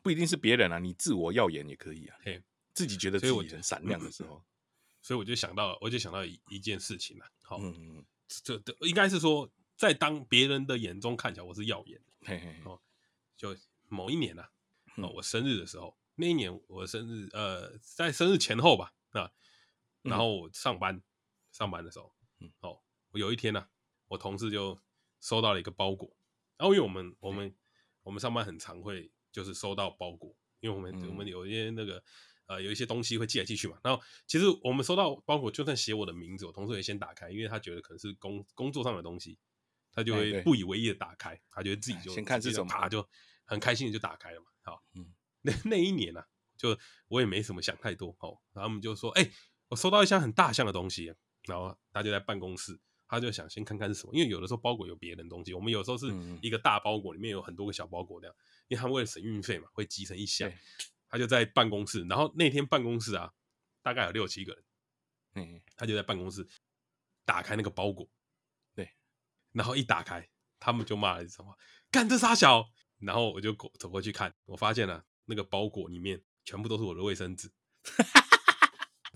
[0.00, 2.16] 不一定是别人啊，你自我耀眼也可以啊。
[2.22, 4.42] 嘿，自己觉得自己很闪亮的时候，
[5.02, 7.26] 所以我就想到，我就想到一一件事情了。
[7.42, 8.02] 好，嗯，
[8.42, 12.12] 这这应该是说，在当别人的眼中看起来我是耀眼的。
[12.26, 12.80] 嘿嘿，哦，
[13.36, 13.54] 就
[13.90, 14.50] 某一年啊，
[14.96, 19.30] 哦，我生日的时候，那一年我生日，呃，在生日前后吧，啊，
[20.02, 21.02] 然后我上班
[21.52, 22.14] 上班的时候，
[22.60, 22.80] 哦，
[23.10, 23.68] 我有一天呢，
[24.08, 24.80] 我同事就
[25.20, 26.16] 收到了一个包裹，
[26.56, 27.54] 然后因为我们我们。
[28.04, 32.04] 我们上班很常会就是收到包裹，因为我们、嗯、我们有一些那个
[32.44, 33.78] 呃有一些东西会寄来寄去嘛。
[33.82, 39.38] 然后其实我们收到包裹，就算写我的名字，我同事也先打开，因为他觉得可能是工工作上的东西，
[39.90, 43.08] 他就会不以为意的打开，他觉得自己就先看是什么，他就
[43.46, 44.48] 很开心的就打开了嘛。
[44.64, 49.32] 好，嗯，那 那一年呢、啊，就我也没什么想太多，哦，然后我们就说，哎、欸，
[49.68, 52.80] 我收到一箱很大箱的东西，然后他就在办公室。
[53.06, 56.06] 他就想先看看是什么，因为有的时候包裹有别人东西，我们有时候是
[56.40, 58.34] 一个大包裹里面有很多个小包裹这样，
[58.66, 60.50] 因为他们为了省运费嘛，会集成一箱。
[61.06, 63.32] 他就在办公室，然后那天办公室啊，
[63.82, 64.64] 大概有六七个人，
[65.34, 66.48] 嗯，他就在办公室
[67.24, 68.10] 打开那个包裹，
[68.74, 68.90] 对，
[69.52, 71.56] 然后一打开，他们就骂了一声话
[71.92, 72.70] ：“干这傻小！”
[73.04, 77.50] 然后我就走过去看，我发现了、那个包裹里面全部都是我的卫生纸。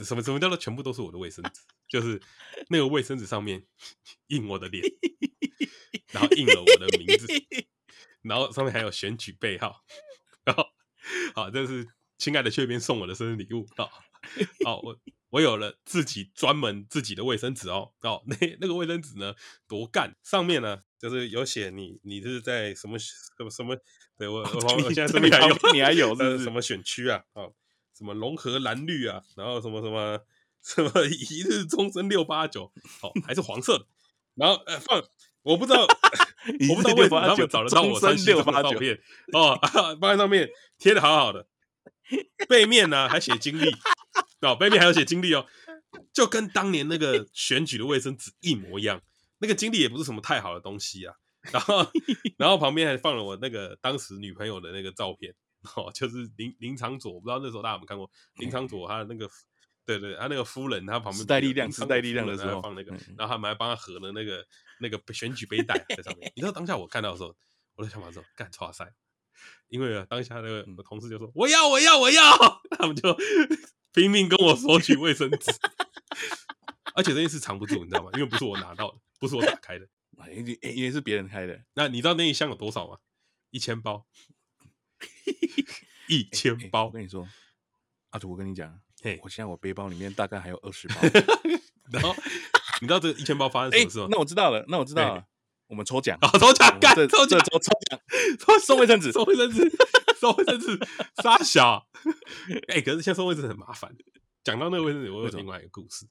[0.04, 1.60] 什么什么叫做全部都是我的卫生纸？
[1.88, 2.22] 就是
[2.68, 3.66] 那个卫生纸上面
[4.28, 4.84] 印我的脸，
[6.12, 7.26] 然后印了我的名字，
[8.22, 9.84] 然后上面还有选举背号。
[10.44, 10.64] 然后，
[11.34, 13.66] 好，这是亲爱的雀边送我的生日礼物。
[13.76, 13.90] 好，
[14.64, 14.96] 好，我
[15.30, 17.92] 我有了自己专门自己的卫生纸哦。
[18.00, 19.34] 哦，那那个卫生纸呢，
[19.66, 23.76] 多干，上面呢就是有写你你是在什么什么什么？
[24.16, 27.22] 对我我我现在这边还有，你还有是什么选区啊？
[27.34, 27.52] 哦。
[27.96, 30.20] 什么融合蓝绿啊，然后什么什么
[30.62, 33.86] 什么一日终身六八九，哦，还是黄色的，
[34.36, 35.02] 然后呃放，
[35.42, 35.80] 我不知道，
[36.70, 38.96] 我不知道为什么他们找得到我三十六张照片
[39.34, 39.58] 哦，
[40.00, 41.48] 放在上面贴的好好的，
[42.48, 43.68] 背面呢还写经历，
[44.40, 45.46] 哦，背面还有写经历哦，
[46.12, 49.00] 就跟当年那个选举的卫生纸一模一样，
[49.38, 51.14] 那个经历也不是什么太好的东西啊，
[51.52, 51.86] 然后
[52.36, 55.34] 然后旁边还放了我那个当时女朋友的那个照片。
[55.74, 59.28] 哦，就是林林长佐，我不知道那时候大家有没有看过林长佐他的那个，
[59.84, 64.46] 对对，他那个夫人，他旁边时代力量，时代力量的时候放那个，然后他们还帮他合了那个
[64.78, 66.30] 那个选举背带在上面。
[66.36, 67.34] 你知道当下我看到的时候，
[67.74, 68.94] 我的想法说干剉赛，
[69.66, 72.22] 因为啊，当下那个我同事就说我要我要我要，
[72.78, 73.12] 他们就
[73.98, 75.50] 拼命跟我索取卫生纸，
[76.94, 78.10] 而且这件事藏不住，你知道吗？
[78.14, 79.88] 因为不是我拿到的，不是我打开的，
[80.32, 81.60] 因为因为是别人开的。
[81.74, 82.98] 那你知道那一箱有多少吗？
[83.50, 84.06] 一千包。
[86.08, 87.28] 一千包，我跟你说，
[88.10, 90.94] 阿土，我跟你讲，嘿，我现在我背包里面大概还有二十包。
[91.92, 92.14] 然后
[92.80, 94.08] 你知道这一千包发生什么事吗？
[94.10, 95.24] 那我知道了，那我知道了，
[95.66, 98.00] 我们抽奖，抽奖，干，抽奖，抽抽奖，
[98.60, 99.70] 送卫生纸，送卫生纸，
[100.18, 100.78] 送卫生纸，
[101.22, 101.88] 傻小。
[102.68, 103.94] 哎， 可是现在送卫生纸很麻烦。
[104.44, 106.06] 讲到那个卫生纸，我有另外一个故事。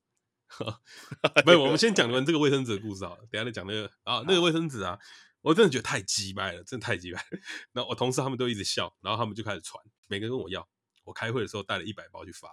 [1.46, 4.98] 没有，我们先讲完这个卫生纸的故事好了，等下再讲那个啊，那个卫生纸啊。
[5.42, 7.24] 我真的觉得太鸡掰了，真的太鸡掰。
[7.74, 10.68] 然后我同事他们都一直笑，然后他们就开始传，每个人跟我要。
[11.04, 12.50] 我开会的时候带了一百包去发，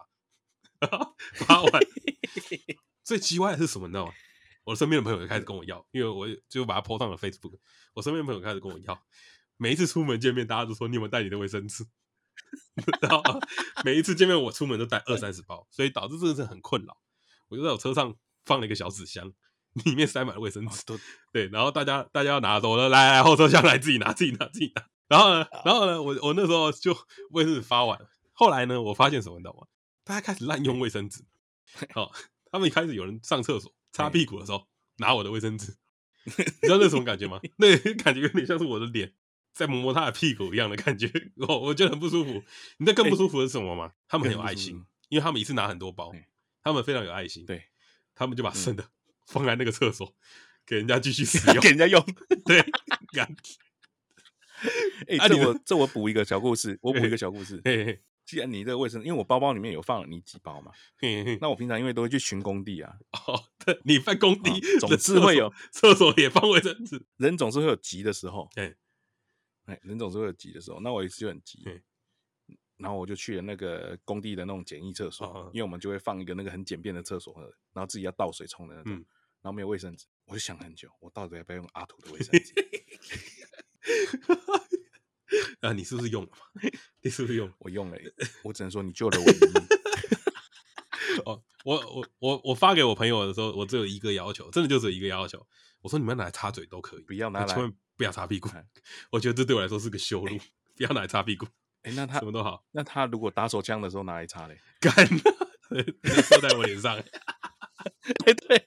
[1.35, 1.83] 发完
[3.03, 3.89] 最鸡歪的是什么？
[3.89, 4.13] 你知道吗？
[4.63, 7.59] 我身边的朋友就开始跟我要，因为我就把它 po 上了 Facebook。
[7.95, 9.07] 我身边的朋友开始跟我要，
[9.57, 11.85] 每一次出门见面，大家都说你有没有带你的卫生纸？
[13.03, 13.23] 然后
[13.85, 16.97] 每一次见面，我出门都带二三十包，所以导致这个是很困扰。
[17.49, 18.15] 我就在我车上
[18.45, 19.33] 放了一个小纸箱。
[19.85, 20.85] 里面塞满了卫生纸，
[21.33, 26.97] 对，然后大家大家要拿的时候，我说来来后车厢来自己拿自己拿自己拿，然后呢，然后呢，我我那时候就
[27.31, 29.67] 卫生纸发完了，后来呢，我发现什么你知道吗？
[30.05, 31.25] 大家开始滥用卫生纸，
[31.93, 32.13] 好，
[32.53, 34.65] 他们一开始有人上厕所擦屁股的时候
[34.99, 35.77] 拿我的卫生纸，
[36.25, 37.41] 你知道那什么感觉吗？
[37.57, 39.13] 那 感觉有点像是我的脸
[39.55, 42.43] 在摸摸他的屁股一样的感觉，我我觉得很不舒服。
[42.79, 43.93] 你知道更不舒服的是什么吗？
[44.09, 46.13] 他们很有爱心，因为他们一次拿很多包，
[46.63, 47.65] 他们非常有爱心，对，
[48.15, 48.89] 他们就把剩的。
[49.27, 50.15] 放在那个厕所，
[50.67, 52.05] 给人家继续使用， 给人家用。
[52.45, 52.61] 对，
[55.09, 57.59] 哎、欸，这我这我补一个小故事，我补一个小故事。
[57.65, 62.93] 嘿嘿，既然你这个卫生，因为我包包里面有放了你几包嘛，嘿嘿，那我平常因为都会去巡工地啊。
[63.27, 68.51] 哦，对，你放工地，哦、总是会有厕所也放卫生纸，人总是会有急的时候。
[68.57, 68.75] 哎，
[69.65, 71.63] 哎，人总是会有急的时候，那我一次就很急。
[72.77, 77.33] 然后我就去了那个工地的那种简易厕所，因为我们就会放一个那个很简便的厕所，
[77.73, 78.93] 然后自己要倒水冲的那种，
[79.41, 82.53] 然后没有卫生纸，我就想很久，我到底要不要用阿土的卫生纸？
[85.61, 86.31] 啊，你是不是用了？
[87.01, 87.51] 你是不是用？
[87.59, 87.99] 我用了，
[88.43, 89.53] 我只能说你救了我一命。
[91.25, 95.47] 哦，我我我我发给我朋友的时候，我只有一个要求，真的就只有一个要求，
[95.85, 98.49] 我说你们拿来擦嘴都可以，不要拿来，千万不要擦屁股。
[99.11, 100.39] 我觉得这对我来说是个羞辱，
[100.75, 101.47] 不要拿来擦屁股。
[101.83, 102.65] 哎，那他什么都好。
[102.71, 104.59] 那他如果打手枪的时候拿来擦嘞？
[104.81, 104.95] 干，
[106.23, 106.99] 射在我脸上。
[108.25, 108.65] 对对，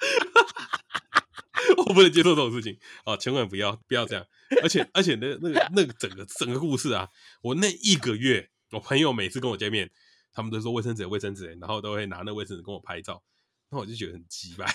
[1.77, 4.23] 我不能接受这种事情哦，千万不要不要这样。
[4.61, 7.09] 而且而且那那个那个整个整个故事啊，
[7.41, 9.89] 我那一个月，我朋友每次跟我见面，
[10.31, 13.23] 他们都说卫生纸卫生纸，然后都会拿那卫生纸跟我拍照，
[13.71, 14.65] 那我就觉得很鸡掰。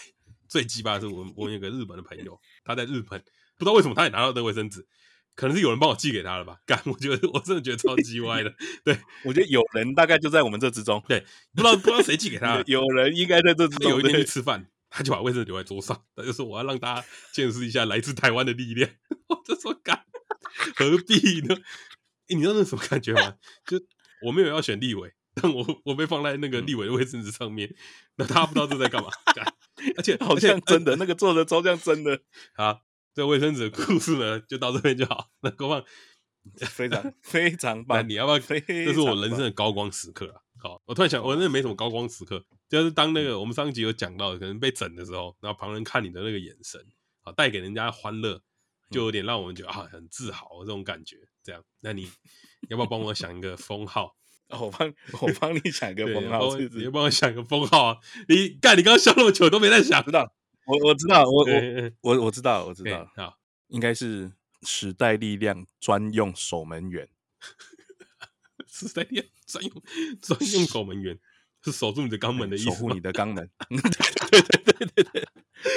[0.53, 3.19] 最鸡巴的是我我有个日本的朋友，他在日本，
[3.57, 4.87] 不知道为什么他也拿到那卫生纸。
[5.35, 6.59] 可能是有人帮我寄给他了吧？
[6.67, 8.55] 干，我觉得我真的觉得超级歪的。
[8.85, 11.03] 对，我觉得有人大概就在我们这之中。
[11.09, 11.21] 对，
[11.55, 13.91] 不知道不知道谁寄给他，有人应该在这之中。
[13.91, 18.91] 有一天去吃饭，他就把卫生纸留在桌上，他就说我要让大家见识一下来自台湾的力量。
[19.29, 20.05] 我就说干，
[20.77, 21.55] 何必呢？
[22.29, 23.37] 欸，你知道那什么感觉吗？
[23.67, 23.81] 就
[24.27, 27.75] 我没有要选立委，但我我被放在那个立委的卫生纸上面，
[28.17, 29.09] 那他不知道这在干嘛。
[29.97, 32.21] 而且好像真的，那个做的超像真的
[32.55, 32.83] 好。
[33.14, 35.29] 这卫生纸的故事呢，就到这边就好。
[35.42, 35.85] 那郭胖
[36.66, 38.38] 非常 非常棒，你要不要？
[38.38, 40.40] 这是我人生的高光时刻啊！
[40.59, 46.81] 好，我突然想，我那没什么高光时刻，就是当那个我们上一集有讲到，可能被整的时候，然后旁人看你的那个眼神，
[47.23, 48.40] 啊，带给人家欢乐，
[48.90, 51.18] 就有点让我们觉得啊很自豪这种感觉。
[51.45, 52.11] 这样，那你
[52.71, 54.16] 要不要帮我想一个封号？
[54.61, 57.99] 我帮我帮你想一个封号，你帮我想一个封号啊！
[58.29, 60.33] 你干，你刚刚笑那么久都没在想，知道？
[60.67, 61.45] 我我知道，我
[62.03, 63.38] 我我我知道，我知道，好，
[63.69, 64.31] 应该是
[64.62, 67.09] 时代力量专用守门员。
[68.69, 69.83] 时代力量专用
[70.21, 71.19] 专用守门员，
[71.64, 73.48] 是守住你的肛门的意思，守护你的肛门。
[74.31, 75.25] 对对对对对，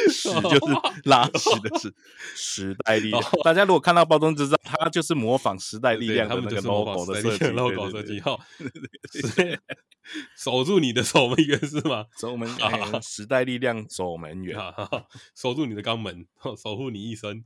[0.09, 1.93] 屎就是拉屎的屎。
[2.35, 8.39] 时代力量，大家如果看到包装就知道，它就是模仿时代力量的那个 logo 的设计，logo 设计号。
[10.37, 12.05] 守住你的守门员是吗？
[12.19, 14.55] 守门员，时代力量守门员，
[15.35, 16.27] 守住你的肛门，
[16.61, 17.43] 守护你一生。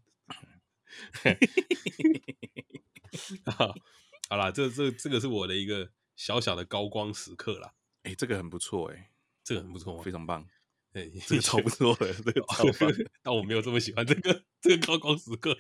[4.30, 7.71] 好啦，这这这个是我的一个小小的高光时刻啦。
[8.03, 9.09] 哎、欸，这个很不错，哎，
[9.43, 10.45] 这个很不错，非常棒。
[10.93, 12.91] 哎、欸，这个超不错的，这个 超棒。
[13.21, 15.55] 但我没有这么喜欢这个这个高光时刻。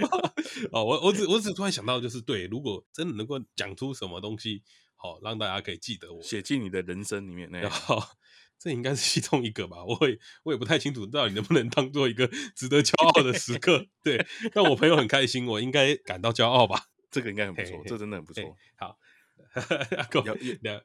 [0.72, 4.62] 哦，我我只我只突然想到，就是对，如果真的能够讲出什么东西，
[4.96, 8.02] 好让大家可以记得我，写进你的人生里面，那然后
[8.58, 9.84] 这应该是其中一个吧。
[9.84, 13.86] 我也我也不太清楚，到底能不能当做一个 值得骄傲的时刻。
[14.02, 16.86] 对，但我朋友很开心，我应该感到骄傲吧。
[17.10, 18.54] 这个应该很不错，这真的很不错。
[18.76, 18.98] 好，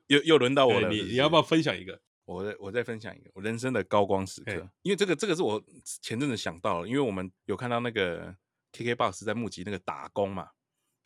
[0.08, 2.02] 又又又轮到我了，你你要不要分享一个？
[2.26, 5.62] 我再我再分享一个我人生的高光时刻，因为这个这个是我
[6.02, 8.34] 前阵子想到了，因为我们有看到那个
[8.72, 10.50] KKBOX 在募集那个打工嘛，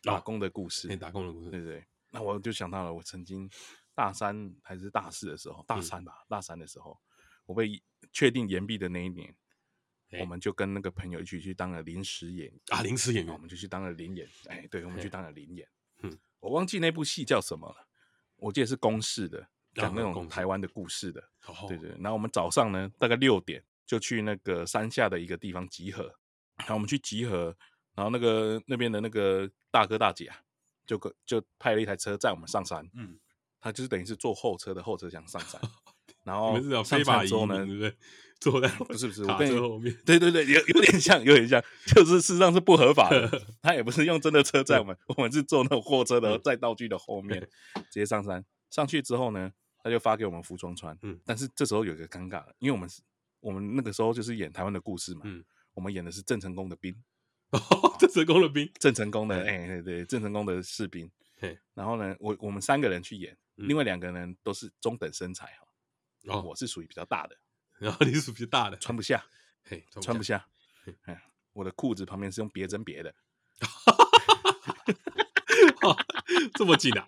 [0.02, 1.84] 打工的故事，打工的故事，对对。
[2.12, 3.50] 那我就想到了，我曾经
[3.94, 6.96] 大三还是大四的时候，大三吧，大三的时候，
[7.46, 9.34] 我被确定延毕的那一年。
[10.20, 14.26] 我们就跟那个朋友一起去当了临时演啊，临时演员，我们就去当了临演。
[14.46, 15.68] 哎，对，我们去当了临演。
[16.40, 17.86] 嗯，我忘记那部戏叫什么了，
[18.36, 21.22] 我记得是公式的，讲那种台湾的故事的。
[21.68, 21.90] 对对。
[22.00, 26.04] 然后我们早上呢，大概六点就去那个山下的一个地方集合。
[26.58, 27.56] 然后我们去集合，
[27.94, 30.36] 然后那个那边的那个大哥大姐啊，
[30.84, 32.88] 就就派了一台车载我们上山。
[32.94, 33.18] 嗯，
[33.60, 35.60] 他就是等于是坐后车的后车厢上山。
[36.28, 37.94] 然后上山之后呢，对不对？
[38.38, 43.28] 坐在不是不是我跟你后面，对对对，有有点像，有点像，就是事实上是不合法的。
[43.60, 47.40] 他也不是用真的车载我们，我们是坐那种货车的载道具的后面
[47.74, 48.44] 直接上山。
[48.70, 49.50] 上去之后呢，
[49.82, 50.96] 他就发给我们服装穿。
[51.02, 53.00] 嗯，但是这时候有一个尴尬，因为我们是，
[53.40, 55.22] 我们那个时候就是演台湾的故事嘛。
[55.24, 55.42] 嗯，
[55.74, 56.94] 我们演的是郑成功的兵，
[57.98, 61.10] 郑成功的兵，郑成功的哎对对，郑成功的士兵。
[61.74, 65.66] 然后呢，我我们三个人去演，另外两个人都是中等身材哈。
[66.26, 67.36] 哦，我是属于比较大的。
[67.78, 69.24] 然后你是属于大的，穿不下，
[69.62, 70.44] 嘿，穿不下，
[71.02, 73.14] 哎，我的裤子旁边是用别针别的，
[76.54, 77.06] 这么紧 啊？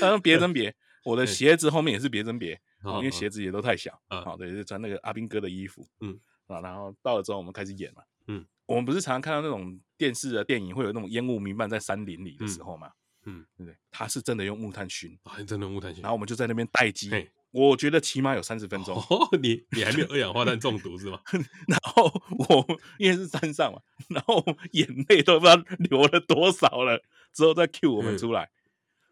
[0.00, 0.72] 他用别针别，
[1.04, 12.92] 我的鞋子后面也是别针别，因为鞋子也都太小，好，对，就穿那个阿兵哥的衣服，嗯，啊，然后到了之后我们开始演嘛，嗯，我们不是常常看到那种电视啊、电影会有那种烟雾弥漫在山林里的时候嘛，
[13.24, 13.76] 嗯，对不对？
[13.90, 17.10] 他是真的用木炭熏，啊，真的木炭熏，然后我们就在那边待机。
[17.50, 18.96] 我觉得起码有三十分钟。
[18.96, 21.20] 哦， 你你还没有二氧化碳中毒是吗？
[21.66, 22.04] 然后
[22.38, 22.66] 我
[22.98, 27.02] 因为是山上嘛，然后眼泪都不知道流了多少了。
[27.32, 28.50] 之后再 Q 我们出来，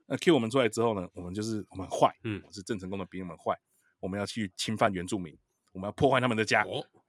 [0.06, 3.56] 那 Q 我们出来之后呢，我们就是我们坏，嗯，是郑成功的兵，我们坏，
[4.00, 5.36] 我们要去侵犯原住民，
[5.72, 6.64] 我们要破坏他们的家，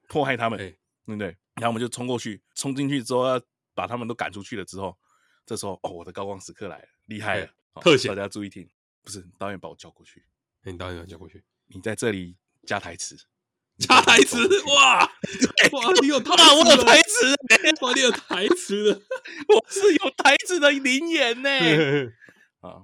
[0.07, 1.27] 破坏他们，对不对？
[1.55, 3.41] 然后我们就冲过去，冲进去之后要
[3.73, 4.95] 把他们都赶出去了之后，
[5.45, 7.49] 这时候哦，我的高光时刻来了，厉害了，
[7.81, 8.69] 特写，大家注意听，
[9.03, 10.23] 不是导演把我叫过去。
[10.71, 13.17] 你导演叫过去，你在这里加台词，
[13.79, 15.93] 加台词哇哇！
[16.01, 17.35] 你有台词，我有台词，
[17.81, 17.93] 哇！
[17.93, 19.01] 你有台词的，
[19.49, 21.49] 我是有台词的灵演呢。
[22.61, 22.83] 啊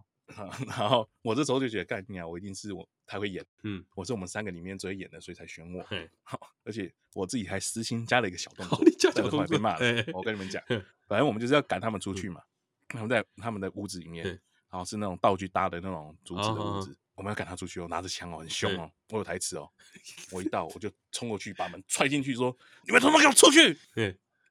[0.65, 5.85] 然后我这时候就觉得，干你啊，我一定是我太会演，嗯，我是我们三个里面最会演的，所以才选我。
[6.23, 10.05] 好，而且我自己还私心加了一个小动作，在后面被骂了。
[10.13, 10.63] 我跟你们讲，
[11.07, 12.41] 反正我们就是要赶他们出去嘛。
[12.87, 14.25] 他们在他们的屋子里面，
[14.69, 16.97] 然后是那种道具搭的那种竹子的屋子。
[17.15, 19.69] 我们要赶他出去哦，拿着枪哦，很凶哦，我有台词哦。
[20.31, 22.55] 我一到，我就冲过去把门踹进去，说
[22.85, 23.77] ：“你们他妈给我出去！”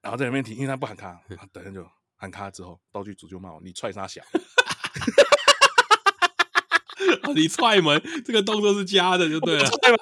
[0.01, 1.21] 然后在里面停，因为他不喊卡，
[1.53, 1.87] 等下就
[2.17, 4.23] 喊卡之后，道具组就骂我：“你踹他小？
[7.35, 9.65] ”你踹门，这个动作是加的，就对了。
[9.83, 9.99] 踹门，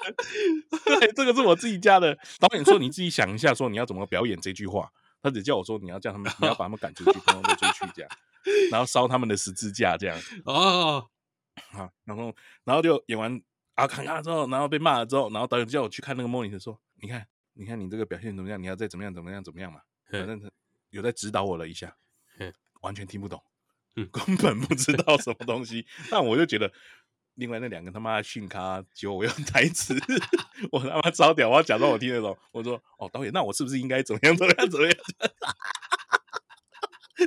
[0.84, 2.18] 对，这个是我自己加的。
[2.38, 4.90] 导演说：“你自己想一下，说你要怎么表演这句话。”
[5.22, 8.10] 他只叫我说：“你要叫他们，你要把他们赶出去，通通都出去这样，
[8.70, 11.08] 然后烧他们的十字架这样。”哦。
[11.70, 12.34] 好，然后，
[12.64, 13.40] 然后就演完
[13.74, 18.60] 啊，看看之后，然后被骂了之后，然后导演叫我去看那个 monitor，说：“你看，你看你这个表现怎么样？
[18.60, 19.80] 你要再怎么样，怎么样，怎么样嘛？
[20.10, 20.50] 反正他
[20.90, 21.96] 有在指导我了一下，
[22.82, 23.42] 完全听不懂，
[24.10, 25.86] 根本不知道什么东西。
[26.10, 26.72] 但我就觉得
[27.34, 29.94] 另外那两个他妈的训咖教我用台词，
[30.72, 31.48] 我他妈超屌！
[31.48, 32.36] 我要假装我听得懂。
[32.52, 34.36] 我说：“哦，导演，那我是不是应该怎么样？
[34.36, 34.68] 怎么样？
[34.70, 34.96] 怎么样？”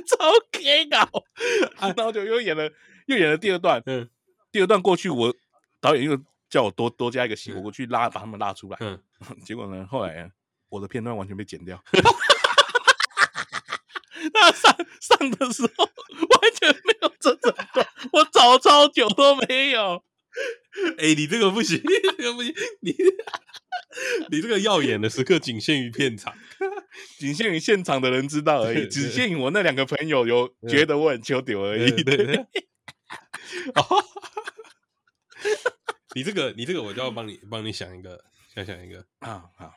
[0.06, 0.16] 超
[0.50, 1.08] K 搞，
[1.78, 2.70] 然后就又演了，
[3.06, 3.80] 又演了第二段。
[3.86, 4.10] 嗯，
[4.54, 5.34] 第二段过去，我
[5.80, 6.16] 导演又
[6.48, 8.76] 叫我多多加一个戏，我过去拉把他们拉出来。
[8.78, 8.96] 嗯，
[9.44, 10.30] 结果呢，后来
[10.68, 11.82] 我的片段完全被剪掉。
[14.32, 20.04] 那上上的时候完全没有这整段，我找超久都没有。
[20.98, 22.94] 哎、欸，你这个不行，你这个不行，你
[24.30, 26.32] 你这个耀眼的时刻仅限于片场，
[27.18, 31.90] 仅限于现场的人知道而已，只限于我那两个朋友有觉得我很秋屌而已。
[31.90, 32.46] 对对对。
[36.14, 38.24] 你这个你这个我就要帮你帮你想一个，
[38.54, 39.74] 想想一个啊好，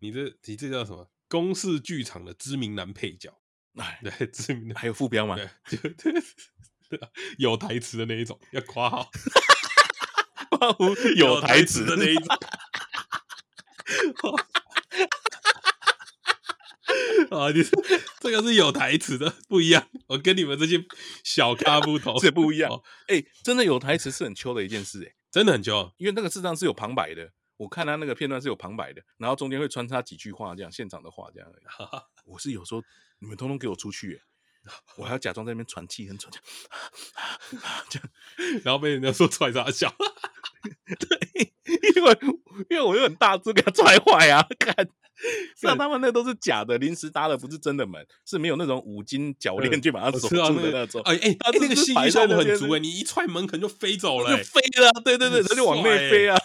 [0.00, 1.10] 你这你这叫什么？
[1.28, 3.38] 公式剧场的知名男配角。
[3.76, 5.36] 哎，对，知名的还有副标吗？
[5.36, 5.88] 对，对，
[6.88, 7.00] 对，
[7.38, 9.10] 有台词的那一种，要夸好，
[11.16, 12.38] 有台词的那一种。
[17.30, 17.62] 啊， 你
[18.24, 19.86] 这个是有台词的，不一样。
[20.06, 20.82] 我跟你们这些
[21.22, 22.72] 小咖不同，这不一样。
[23.08, 27.30] 哎、欸，真的有台词是很秋的一件事、欸，哎，真的很秋，因为那个事实上是有旁白的。
[27.58, 31.64] 我看他那个片段是有旁白的，然后中间会穿插几句话，这样现场的话这样而已。
[32.24, 32.82] 我是有时候。
[33.20, 34.20] 你们通通给我出去！
[34.96, 36.32] 我还要假装在那边喘气，很喘，
[37.88, 38.08] 这样，
[38.64, 39.94] 然后被人家说踹他笑。
[40.98, 41.52] 对，
[41.96, 42.18] 因为
[42.70, 44.46] 因为我又很大只，给他踹坏啊！
[44.58, 44.74] 看，
[45.54, 51.02] 像他们那都是假的，临时搭的，不是真的门，是没有那种五金铰链去把它锁住的那种。
[51.02, 54.90] 哎哎，那个戏剧效果很足哎，你一踹门可能就飞走了，就飞了。
[55.04, 56.38] 对对对，他就往内飞啊！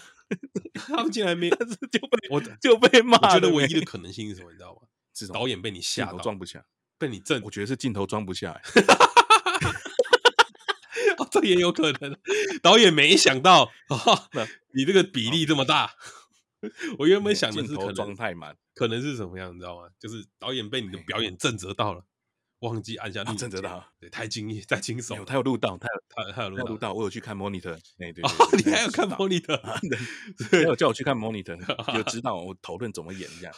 [0.74, 3.17] 他们竟然没，但是就被我就被骂。
[3.17, 4.51] 我觉得唯一的可能性是什么？
[4.51, 4.82] 你知道吗？
[5.34, 6.63] 导演被你吓到撞不下，
[7.00, 8.62] 被你震，我觉得是镜头装不下。
[11.18, 12.16] 哦，这也有可能，
[12.62, 13.72] 导演没想到，
[14.76, 15.93] 你这个比例这么大。
[17.00, 19.88] 我原本想的是可能装太满，可能是什么样，你知道吗？
[19.97, 22.04] 就是导演被你的表演震慑到了，
[22.60, 25.24] 忘记按下录，震慑到，对，太惊异，太惊悚。
[25.24, 27.76] 他有录到，他有他他有录到，我有去看 monitor。
[28.00, 28.22] 哎，对，
[28.58, 29.62] 你还有看 monitor？
[30.52, 31.58] 没有叫我去看 monitor，
[31.93, 33.56] 就知道我讨论怎么演这样。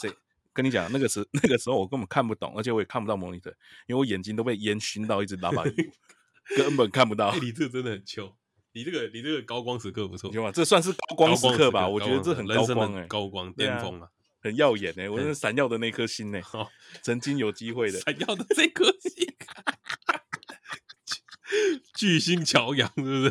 [0.00, 0.12] 所以。
[0.58, 3.54] 跟你讲，那个时那个时候我根本看不懂，而且我也看不到 monitor，
[3.86, 5.62] 因为我眼睛都被烟熏到，一直拉巴，
[6.56, 7.28] 根本看不到。
[7.28, 8.34] 欸、你这真的很糗，
[8.72, 10.50] 你这个你这个高光时刻不错，行吧？
[10.50, 11.84] 这算是高光时刻吧？
[11.84, 14.08] 刻我觉得这很高光哎、欸，高光巅峰啊，
[14.40, 16.68] 很耀眼哎、欸，我是闪耀的那颗星哎、欸，
[17.02, 19.32] 曾经有机会的， 闪耀的这颗星，
[21.94, 23.30] 巨星乔洋是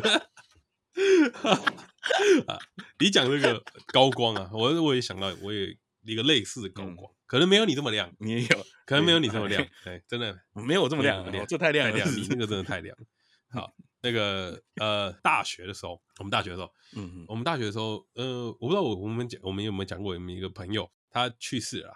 [2.48, 2.58] 啊，
[2.98, 7.12] 你讲这个高光啊，我我也想到，我也一个类似的高光。
[7.12, 12.96] 嗯可能没有你这么亮，你也有，可能没有你这么亮，对，真的 没有我这么亮，亮，这太亮了，你那个真的太亮。
[13.52, 21.94] 好，那个呃，大学的时候，我们大学的时候，嗯嗯，我们大学的时候，呃，我不知道我我们讲我们有没有讲过，我们一个朋友他去世了，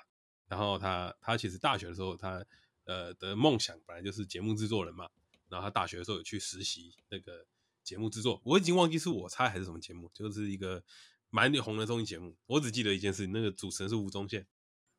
[0.49, 2.45] 然后他他其实大学的时候他
[2.85, 5.09] 呃的梦想本来就是节目制作人嘛，
[5.49, 7.47] 然后他大学的时候有去实习那个
[7.83, 10.83] 节目制作，我已经忘记是我猜还是什么节目，就是一个
[11.31, 14.47] 蛮红的综艺节目，我只记得一件事，那个主持人是吴宗宪。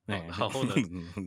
[0.06, 0.76] 哦、 然后呢，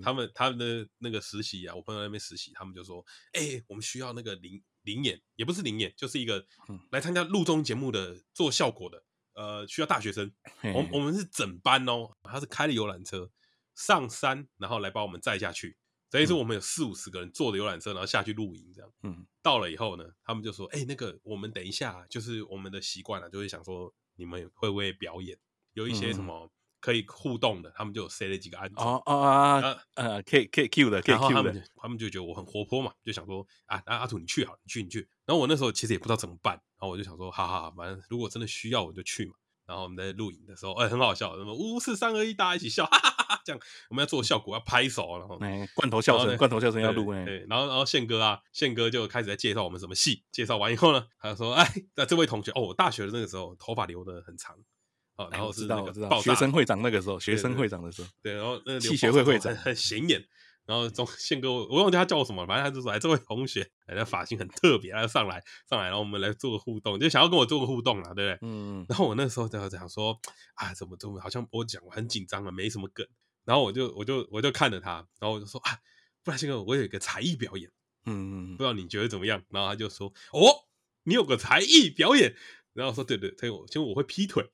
[0.02, 3.02] 他们他们的那个实习啊，我朋友那边实习，他们就说
[3.32, 6.46] ：“哎、欸，我们需要那个灵灵眼，也不是灵眼，就是一个
[6.90, 9.02] 来参加录综节目的做效果的，
[9.32, 10.30] 呃，需要大学生。
[10.74, 13.30] 我我们是整班哦，他是开了游览车
[13.74, 15.78] 上山，然后来把我们载下去。
[16.10, 18.92] 等于是我们有四五十个人坐着游览车，然后下去露营这样。
[19.02, 25.38] 嗯，到了以后呢，他们就说：哎、欸，那个我们等一下，就是我们的习惯了，就会想说你们会不会表演，
[25.72, 26.44] 有一些什么。
[26.44, 26.50] 嗯”
[26.80, 28.74] 可以互动的，他们就有塞了几个案子。
[28.78, 31.62] 哦哦啊，呃，可以可以 Q 的，可以 Q 的。
[31.76, 35.08] 他们就觉得我很活泼嘛，就想说啊，阿阿土你去好，你去你去。
[35.24, 39.34] 然后我那时候其实也不知道怎么办，然后我就想说，哈哈，反正如果真的需要我就去嘛。
[39.66, 43.60] 然后我们在录影的时候，哎，很好笑，什么五四三二一，大家一起笑，哈哈哈哈，这样
[43.90, 45.36] 我们要做效果，要拍手，然后
[45.74, 47.24] 罐头笑声，罐头笑声要录哎。
[47.24, 54.56] 对，然后然后宪哥啊，宪哥就开始在介绍我们什么戏，介绍完以后呢，他就说，哎，那这位同学，哦，我大学的那个时候头发留的很长。
[55.16, 60.22] 哦，然后是那个学生会长那个时候，学生会长的时候，对，然后那个系学会会长很显眼，
[60.66, 68.48] 然后中宪哥，我忘记他叫我什么，反正他就说，哎，这位同学，哎，那发型很特别，他就上来上来，然后我们来做个互动，就想要跟我做个互动啊，对不对？
[68.48, 70.20] 嗯，然后我那时候就想说，
[70.54, 73.06] 啊，怎么怎么好像我讲我很紧张啊，没什么梗，
[73.46, 75.78] 然后我就我就我就看着他，然后我就说啊，
[76.22, 77.70] 不然宪哥，我有一个才艺表演，
[78.04, 79.42] 嗯，不知道你觉得怎么样？
[79.48, 80.66] 然后他就说，哦，
[81.04, 82.34] 你有个才艺表演，
[82.74, 84.50] 然后说对对，他我因为我会劈腿。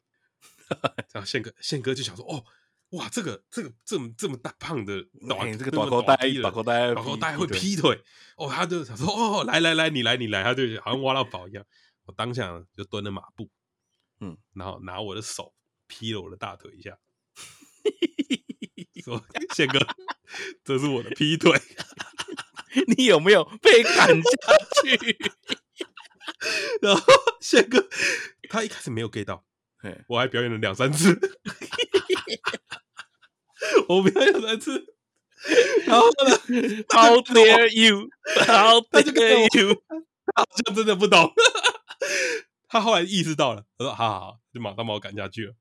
[1.12, 2.44] 然后宪哥，宪哥就想说：“哦，
[2.90, 4.94] 哇，这个这个这么这么大胖的，
[5.40, 8.02] 欸、这个短口袋，短口袋，短口袋会劈腿
[8.36, 11.64] 哦。”他就想说：“哦，来来来，你来你来。”他就好像挖到宝一样。
[12.04, 13.48] 我当下就蹲了马步，
[14.20, 15.54] 嗯，然后拿我的手
[15.86, 16.98] 劈了我的大腿一下，
[19.04, 19.78] 说：“宪哥，
[20.64, 21.60] 这是我的劈腿，
[22.96, 24.30] 你有没有被砍下
[24.82, 25.16] 去？”
[26.82, 27.02] 然后
[27.40, 27.88] 宪哥
[28.48, 29.44] 他一开始没有 get 到，
[30.08, 31.12] 我还表演了两三次，
[33.88, 34.86] 我表演了三次。
[35.86, 36.38] 然后呢？
[36.90, 39.82] How dare you？How dare you？
[40.34, 41.32] 他好像真的不懂。
[42.68, 45.54] 他后来意识到了，他说：“好好好，就马上把我赶下去了。”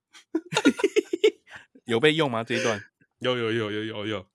[1.86, 2.44] 有被用吗？
[2.44, 2.82] 这一段
[3.20, 4.28] 有有有有有有。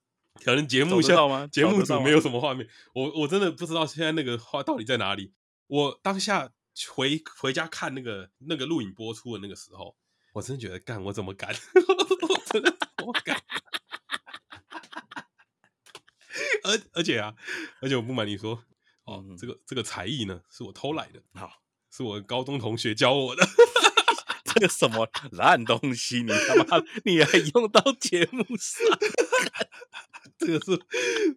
[0.43, 1.47] 可能节目效吗？
[1.51, 5.33] 节目组没有什么画面，我我真的不知道现在那个画到底在哪里。
[5.67, 6.51] 我当下
[6.91, 9.95] 回回家看那个那个录影播出的那个时候，
[10.33, 11.49] 我真的觉得干，我怎么敢？
[12.29, 13.41] 我真的怎么敢？
[16.63, 17.33] 而而且啊，
[17.81, 18.63] 而且我不瞒你说，
[19.05, 23.47] 哦，嗯、这个这个才艺呢，是我偷来的，好，是我高中同学教我的。
[24.53, 28.99] 这个什么烂东西，你他妈你还用到节目上？
[30.39, 30.81] 这个是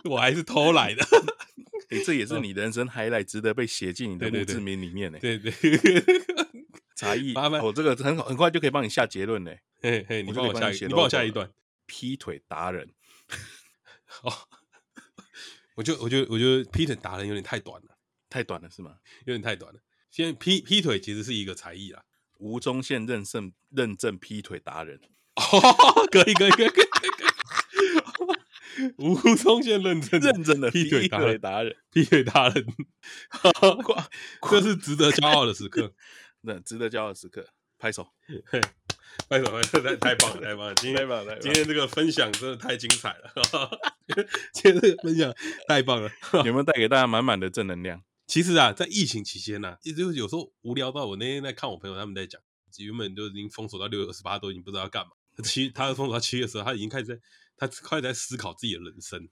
[0.05, 1.05] 我还是偷来的。
[1.91, 5.18] 哎、欸，这也是你人生 highlight，值得被写进你的墓志铭里面呢。
[5.20, 6.05] 对对，对，
[6.95, 9.53] 才艺，我、哦、这个很很快就可以帮你下结论呢。
[9.82, 11.51] 嘿嘿，你帮我下一，你帮我下一段，
[11.86, 12.91] 劈腿达人。
[14.22, 14.32] 哦。
[15.76, 17.97] 我就我就我觉得劈腿达人有点太短了，
[18.28, 18.97] 太短了是吗？
[19.24, 19.80] 有点太短了。
[20.11, 22.05] 现在劈劈腿其实是一个才艺啦。
[22.38, 25.01] 吴宗宪认证认证劈腿达人，
[25.36, 26.86] 哦，可以可以可以可以。
[28.99, 31.09] 吴宗宪认真认真的劈腿
[31.39, 32.66] 达人，劈腿达人，
[34.51, 35.93] 这是值得骄傲的时刻，
[36.43, 37.47] 那值得骄傲的时刻，
[37.78, 38.09] 拍手。
[39.28, 40.74] 拍手拍手，太太棒了，太棒了！
[40.76, 41.07] 今天
[41.41, 43.33] 今天这个分享真的太精彩了，
[44.53, 45.35] 今天这个分享
[45.66, 46.09] 太棒了，
[46.45, 48.01] 有没有带给大家满满的正能量？
[48.28, 52.41] 其实啊，在疫情期间呢、啊，也就是有时候无聊到我那天在看我朋友他们在讲，
[52.78, 55.11] 原本都已经封锁到六月二十八，都已经不知道要干嘛。
[55.43, 57.18] 七，他封锁到七月的时候，他已经开始在，
[57.61, 59.29] 他开始在思考自己的人生。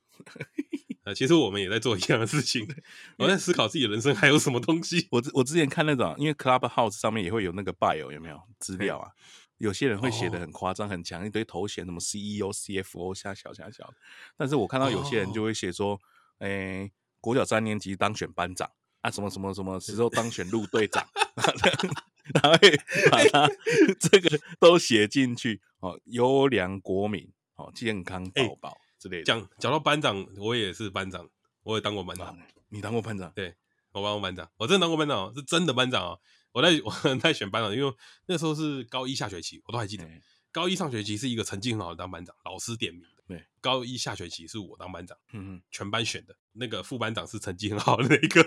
[1.05, 2.68] 啊，其实我们也在做一样的事情，
[3.16, 5.09] 我在思考自己的人生还有什么东西。
[5.11, 9.11] 我我之前看那种，因为 Clubhouse 上面也会有那个 bio 有没有资料啊？
[9.57, 13.93] 有些人会写的很夸张、很强，一堆头衔，什么 CEO、CFO，瞎小瞎小。
[14.37, 15.99] 但是我看到有些人就会写说，
[16.39, 18.70] 诶，国小三年级当选班长
[19.01, 21.05] 啊，什么什么什么时候当选陆队长，
[22.35, 22.76] 然后会
[23.11, 23.51] 把他
[23.99, 29.24] 这个都写进去哦，优良国民哦，健康宝宝之类的。
[29.24, 31.28] 讲讲到班长，我也是班长，
[31.62, 32.36] 我也当过班长。
[32.68, 33.30] 你当过班长？
[33.34, 33.54] 对，
[33.92, 36.20] 我当过班长，我真的当过班长，是真的班长哦。
[36.52, 37.92] 我在 我在选班长，因为
[38.26, 40.04] 那时候是高一下学期，我都还记得。
[40.04, 43.09] 嗯、高一上学期是一个成绩很好的当班长，老师点名的。
[43.26, 46.36] 对，高一下学期是我当班长，嗯嗯，全班选的。
[46.52, 48.42] 那个副班长是成绩很好的那一个，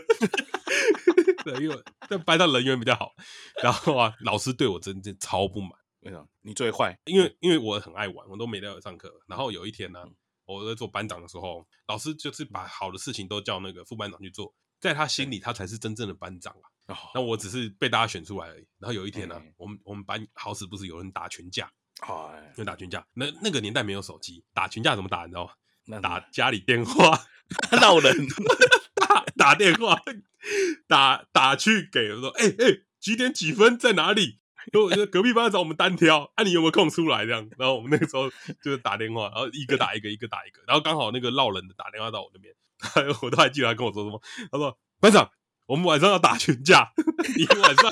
[1.43, 3.13] 对，因为在班上人缘比较好。
[3.61, 5.71] 然后啊，老师对我真的超不满。
[6.01, 6.27] 为什么？
[6.41, 6.97] 你最坏？
[7.05, 9.11] 因为因为我很爱玩，我都没在上课。
[9.27, 10.07] 然后有一天呢、啊，
[10.45, 16.97] 我在做班长的时候，老师就是把好的事情都叫那个副班长去做，在他心里，他才是真正的班长啊。
[17.15, 18.67] 那我只是被大家选出来而已。
[18.77, 21.71] 然后有一天呢、我们我们班好死不死有人打群架，
[22.01, 23.05] 哎，有打群架。
[23.13, 25.23] 那那个年代没有手机，打群架怎么打？
[25.25, 25.53] 你知道吗？
[25.85, 27.23] 那打家里电话
[27.79, 28.27] 闹人，
[28.95, 30.01] 打打电话，
[30.87, 34.40] 打打去给我说，哎、欸、哎、欸，几点几分在哪里？
[34.71, 37.25] 说隔壁班找我们单挑，啊，你有没有空出来？
[37.25, 38.29] 这样，然后我们那个时候
[38.63, 42.53] 就是打电话，然后一个打一个，一个打一个，然后刚好那个闹人的打电话到我那边，
[43.21, 45.31] 我都还记得他跟我说什么，他说班长。
[45.67, 46.91] 我们晚上要打群架，
[47.37, 47.89] 你晚上，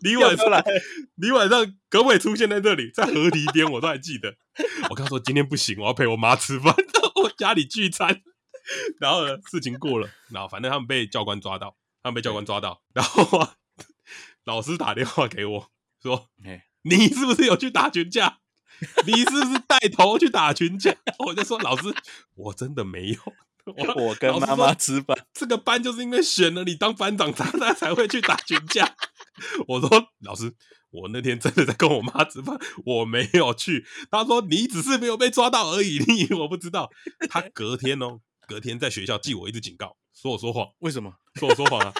[0.00, 0.64] 你晚上来，
[1.16, 3.70] 你晚上可不可以出现在这里，在河堤边？
[3.70, 4.34] 我都还记得。
[4.88, 6.74] 我跟他说今天不行，我要陪我妈吃饭，
[7.22, 8.22] 我家里聚餐。
[8.98, 13.46] 然后呢，事情过了，然后反正他们被教官抓到，他们被教官抓到，然后
[14.44, 15.70] 老师打电话给我
[16.02, 16.28] 说
[16.82, 18.38] ：“你是不是有去打群架？
[19.06, 20.94] 你是不是带头去打群架？”
[21.26, 21.94] 我就说：“老师，
[22.34, 23.18] 我真的没有。”
[23.76, 28.96] 我我跟妈妈吃饭，这个班就是因为选了你当班长，他他才会去打群架。
[29.66, 30.54] 我说老师，
[30.88, 33.84] 我那天真的在跟我妈吃饭，我没有去。
[34.10, 36.88] 他说你只是没有被抓到而已，你以为我不知道。
[37.28, 40.68] 他隔天哦，隔天在学校记我一次警告，说我说谎。
[40.78, 41.12] 为什么？
[41.34, 41.92] 说我说谎啊？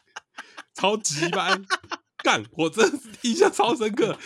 [0.76, 1.64] 超级班
[2.22, 4.18] 干，我真的 印象超深刻。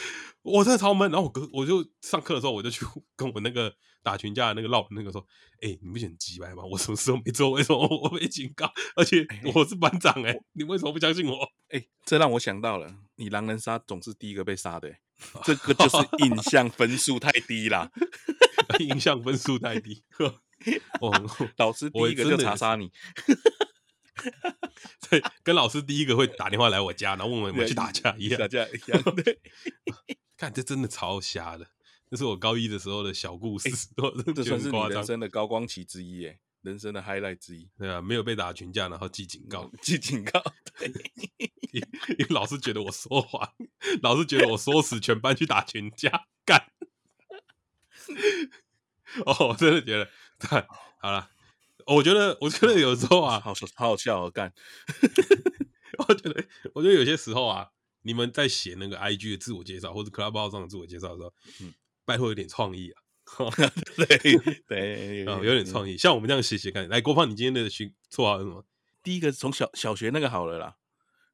[0.43, 2.85] 我真的超闷，然后我哥我就上课的时候，我就去
[3.17, 5.27] 跟我那个打群架的那个闹那个说
[5.63, 6.63] ：“哎、欸，你不觉得很鸡掰吗？
[6.71, 8.71] 我什么事都没做，为什么我被警告？
[8.95, 11.35] 而且我是班长哎、欸，你为什么不相信我？”
[11.73, 14.99] 哎、欸，这让我想到了，你狼人杀总是第一个被杀的、欸，
[15.45, 17.91] 这个就是印象分数太低啦，
[18.81, 20.05] 印象分数太低。
[21.01, 21.11] 哦，
[21.57, 22.91] 老师第一个就查杀你。
[25.09, 29.03] 所以跟老师第一个会打电话来我家，然后问我有没有去打架一样，打架 一样。
[29.17, 29.41] 对，
[30.37, 31.67] 看这真的超瞎的，
[32.11, 37.69] 这是我高一的时候的小故事， 欸、这算是你人生的高光期之一耶，人生的 highlight 之一。
[37.77, 40.43] 对啊，没有被打群架，然后记警告，记警告。
[40.79, 40.89] 对，
[41.73, 41.81] 因
[42.19, 43.53] 为老师觉得我说谎，
[44.03, 46.71] 老师觉得我说死全班去打群架，干。
[49.27, 50.09] 哦，我真的觉得，
[50.39, 50.67] 对，
[51.01, 51.31] 好了。
[51.87, 54.53] 我觉得，我觉得有时候啊，好好好笑哦，干。
[56.09, 57.69] 我觉得，我觉得有些时候啊，
[58.03, 61.73] 你们在写那个 IG 的自我介绍或者 Clubhouse 上的自我介绍的时候，嗯，
[62.05, 63.01] 拜托有点创意啊。
[63.97, 64.07] 对
[64.67, 65.97] 对，哦，有点创意。
[65.97, 68.67] 像我们这样写写看，来，郭胖，你今天的绰绰号是什么？
[69.03, 70.77] 第一个从小小学那个好了啦，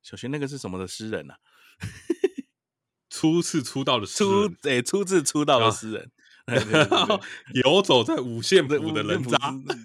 [0.02, 1.38] 小学那个是什么的诗人啊？
[3.10, 6.12] 初次出道的诗人，对，初次出道的诗人。
[7.64, 9.38] 游走在五线谱的人渣，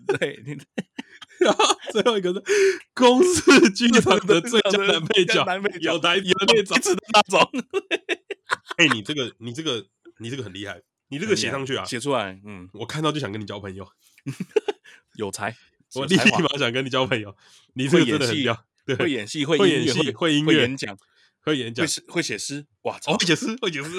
[0.08, 0.44] 对，
[1.40, 2.44] 然后最后一个是
[2.94, 5.46] 公视剧场的最佳男配角，
[5.82, 7.52] 有台有那种的那种。
[8.78, 9.86] 哎，你这个你这个
[10.20, 13.88] 你这个很厉害，你这个写上去啊，写出来，嗯，我看到就想跟你交朋友，
[15.18, 15.56] 有才，
[15.96, 17.36] 我立马想跟你交朋友。
[17.74, 20.98] 你这个真的很屌，对，会演戏，会演戏，会音乐，会演讲，
[21.42, 23.90] 会演讲，会写诗，哇，会写诗，会写诗。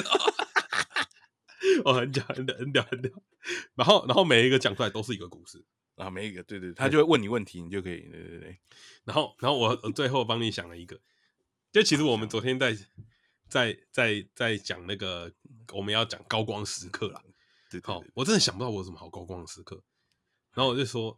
[1.84, 3.10] 哦，很屌，很屌，很屌，很屌。
[3.74, 5.64] 然后，然后每一个讲出来都是一个故事
[5.96, 8.58] 啊，每一个，对对，他就会问你问题，你就可以，对对对。
[9.04, 11.00] 然后，然后我最后帮你想了一个，
[11.72, 12.76] 就其实我们昨天在
[13.48, 15.32] 在在在讲那个
[15.72, 17.22] 我们要讲高光时刻啦。
[17.82, 19.82] 好，我真的想不到我有什么好高光的时刻。
[20.54, 21.14] 然后我就说，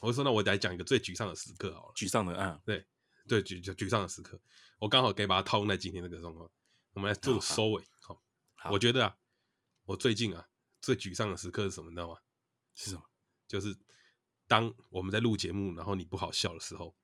[0.00, 1.92] 我就说那我来讲一个最沮丧的时刻好了。
[1.94, 2.84] 沮丧的啊，对
[3.28, 4.40] 对，沮沮丧的时刻，
[4.78, 6.50] 我刚好可以把它套用在今天这个状况。
[6.94, 7.82] 我们来做收尾。
[8.00, 8.20] 好，
[8.70, 9.16] 我觉得啊。
[9.92, 10.46] 我最近啊，
[10.80, 11.90] 最沮丧的时刻是什么？
[11.90, 12.16] 你知道吗？
[12.74, 13.02] 是什么？
[13.46, 13.76] 就是
[14.48, 16.96] 当我们在录节目，然后你不好笑的时候，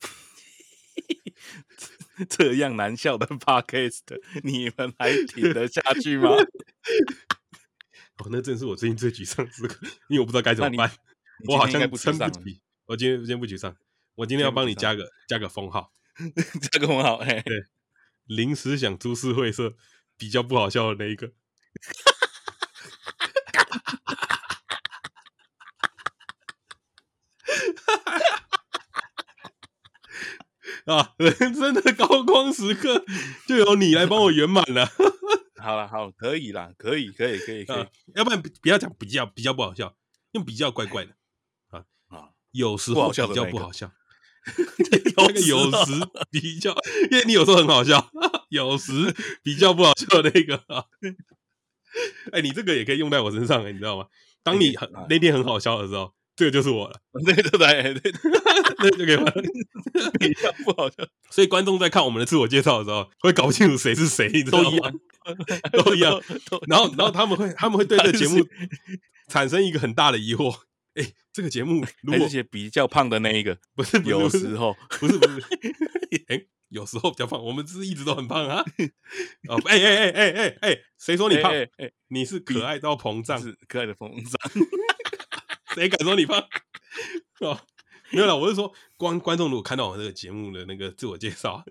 [2.28, 4.02] 这样难笑的 podcast，
[4.42, 6.30] 你们还挺得下去吗？
[8.18, 10.90] 哦，那正是我最近最沮丧的时刻，因为我不知道该怎么办。
[11.46, 12.10] 我好像撑不起。
[12.86, 13.76] 我今天今天不沮丧，
[14.16, 15.92] 我今天要帮你加个加个封号，
[16.72, 17.18] 加个封号。
[17.18, 17.66] 嘿，对，
[18.24, 19.76] 临时想株式会社
[20.16, 21.32] 比较不好笑的那一个。
[30.86, 33.04] 啊， 人生的高光时刻
[33.46, 34.88] 就由你来帮我圆满了。
[35.58, 37.82] 好了，好，可以啦，可以，可以，可以， 可以。
[37.82, 39.96] 啊、要不然不要讲比较，比较不好笑，
[40.32, 41.12] 用比较怪怪的
[41.70, 43.90] 啊啊，有时候比较不好笑，
[45.16, 45.92] 那个有时
[46.30, 46.72] 比较，
[47.10, 48.08] 因为你有时候很好笑，
[48.50, 49.12] 有时
[49.42, 50.84] 比较不好笑的那个啊。
[52.30, 54.06] 哎，你这个也可以用在我身上，你知道吗？
[54.44, 56.14] 当你很那天很好笑的时候。
[56.36, 58.12] 这个就是我了，对对对对，
[58.78, 59.32] 那就可以 了。
[60.20, 60.96] 比较不好笑，
[61.30, 65.00] 所以观众在看我们的自我介绍的时候，会搞不清楚谁是谁，都一样，
[65.72, 66.20] 都一样。
[66.68, 68.46] 然后，然后他们会，他们会对这个节目
[69.28, 70.54] 产生一个很大的疑惑。
[70.94, 75.42] 哎，这个节目如果写比较胖的那一个，不是有时候，不是不是，
[76.28, 78.62] 哎，有时候比较胖，我们是一直都很胖啊。
[79.48, 81.50] 哦，哎哎哎哎哎哎，谁说你胖？
[81.52, 84.66] 哎，你是可爱到膨胀，是可爱的膨胀。
[85.76, 86.42] 谁敢说你胖？
[87.40, 87.60] 哦，
[88.10, 88.34] 没有了。
[88.34, 91.62] 我是说，观观众如果看到我这个节目的那个自我介绍，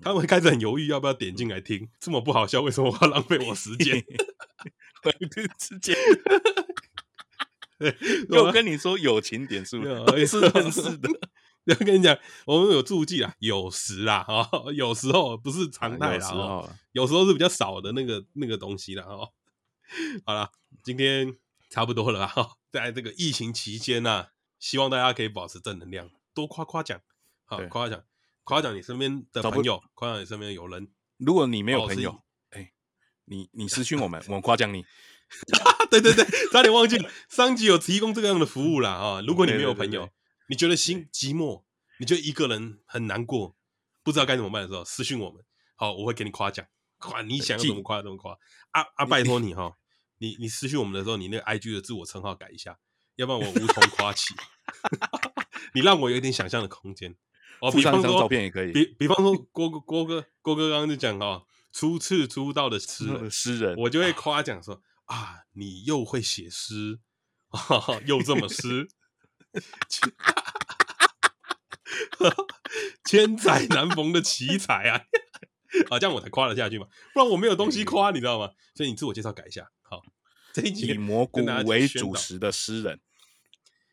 [0.00, 1.88] 他们会开始很犹豫要不要点进来听。
[2.00, 4.04] 这么不好笑，为什么我要浪费我时间？
[5.04, 5.96] 浪费时间。
[8.30, 9.80] 又跟你说友情点数
[10.18, 10.40] 也，是
[10.72, 11.08] 是的。
[11.66, 19.04] 要跟你讲，我们有注记啊，有时啦，哦，有时候不是常态啦，哦，有时候是比较少的那个那个东西啦。
[19.04, 19.30] 哦。
[20.26, 20.50] 好了，
[20.82, 21.36] 今天
[21.70, 22.56] 差不多了哈。
[22.82, 27.00] 在这个疫情期间呢、啊，希望大家可以保持正能量，多夸夸奖，
[27.44, 28.04] 好夸夸奖，
[28.42, 30.88] 夸奖你身边的朋友，夸奖你身边的友人。
[31.18, 32.72] 如果你没有朋友，哎，
[33.26, 34.84] 你你私讯我们，我们夸奖你。
[35.90, 39.20] 对对对，差点忘记了，上集有提供这个样的服务啦啊！
[39.26, 40.10] 如果你没有朋友，
[40.48, 41.62] 你觉得心寂寞，
[41.98, 43.56] 你觉得一个人很难过，
[44.02, 45.44] 不知道该怎么办的时候，私讯我们，
[45.76, 46.66] 好，我会给你夸奖，
[46.98, 48.32] 夸你想要怎么夸怎么夸。
[48.72, 49.76] 啊啊，拜托你哈。
[50.24, 52.78] 你你失去我们的时候，你那个 IG 的自我称号改一下，
[53.16, 54.34] 要不然我无从 夸起。
[55.74, 57.14] 你让我有一点想象的空间。
[57.60, 58.72] 哦，比方说照片也可以。
[58.72, 67.00] 比比方说郭哥郭哥郭哥刚刚就讲哦，初次出道的诗人 诗人，我就会夸奖说啊，你又会写诗，
[68.06, 68.88] 又这么诗，
[73.04, 75.02] 千载难逢的奇才啊！
[75.90, 78.50] 啊，这样我才夸得下去嘛，不然我没有东西夸，你知道吗？
[78.74, 79.70] 所以你自我介绍改一下。
[80.54, 83.00] 这一集以蘑菇为主食的诗人，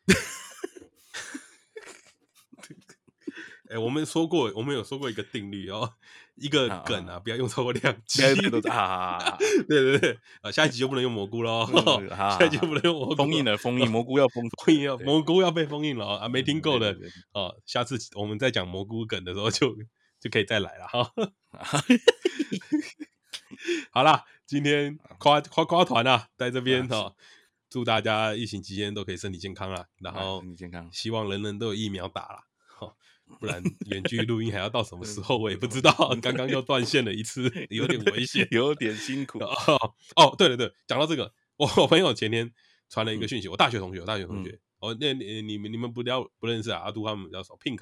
[3.68, 5.94] 哎，我们说过，我们有说过一个定律哦，
[6.36, 8.22] 一个梗啊，不要用超过两集。
[8.70, 9.36] 啊，
[9.66, 11.66] 对对对，啊，下一集就不能用蘑菇喽，
[12.14, 13.16] 下一集就不能用蘑菇。
[13.16, 16.28] 封印了，封印蘑菇要封，封印要蘑菇要被封印了啊！
[16.28, 16.96] 没听够的
[17.34, 19.74] 哦，下次我们再讲蘑菇梗的时候就
[20.20, 21.10] 就可以再来了哈。
[23.90, 27.14] 好啦，今天夸夸夸团啊，在这边哈。
[27.70, 32.44] 祝大家疫情期间都可以身体健康啊，然后身体健康，希望人人都有疫苗打啦，
[33.40, 35.90] 不然 远距录音还要到什么时候我也不知道。
[36.20, 39.38] 刚刚又断线了一次，有点危险， 有点辛苦。
[40.16, 42.52] 哦，对了对，讲到这个，我我朋友前天
[42.90, 46.80] 传了一个讯息，我大学同学，我大学同学，哦，那你你们你们不要不认识啊？
[46.80, 47.78] 阿杜他们比较熟，Pink，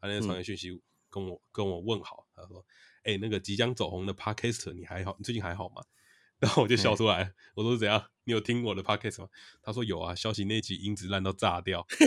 [0.00, 0.70] 他那天传个讯息
[1.10, 2.64] 跟我跟我问好，他说，
[3.04, 5.14] 哎，那个即将走红的 Podcast 你还好？
[5.18, 5.82] 你最近还好吗？
[6.38, 8.10] 然后我就笑出来，我说怎样？
[8.24, 9.28] 你有听我的 podcast 吗？
[9.62, 11.84] 他说有啊，消息那集音质烂到炸掉。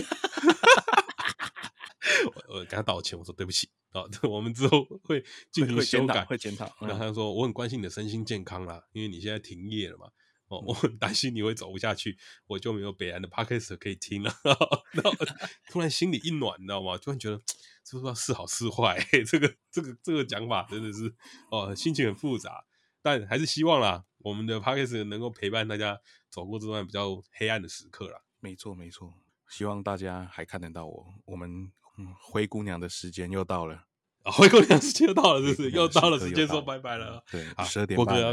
[2.24, 6.74] 我我跟他道歉，我说对不起啊， 我们之后会进行修改，会检讨。
[6.80, 10.08] 然后他说我很关心你的身心健康啦，因为你现在停业了嘛，
[10.52, 14.30] 哦， 我很担心你会走不下去，我就没有北岸的 podcast 可以听了。
[14.92, 15.12] 然后
[15.70, 16.98] 突然心里一暖，你知道吗？
[16.98, 17.40] 突然觉得
[17.84, 18.98] 是不是要是好是坏？
[19.26, 21.14] 这个这个这个讲法真的是
[21.50, 22.64] 哦，心情很复杂。
[23.04, 25.98] 但还是希望啦，我们的 Podcast 能够陪伴大家
[26.30, 28.20] 走过这段比较黑暗的时刻啦。
[28.38, 29.12] 没错，没错，
[29.48, 31.14] 希望大家还看得到我。
[31.24, 33.86] 我们嗯，灰姑娘的时间又到了
[34.22, 34.30] 啊！
[34.30, 35.70] 灰姑娘时间又到了，是不是？
[35.72, 37.24] 又到了时间说拜拜了。
[37.28, 38.20] 对，十二点半。
[38.20, 38.32] 要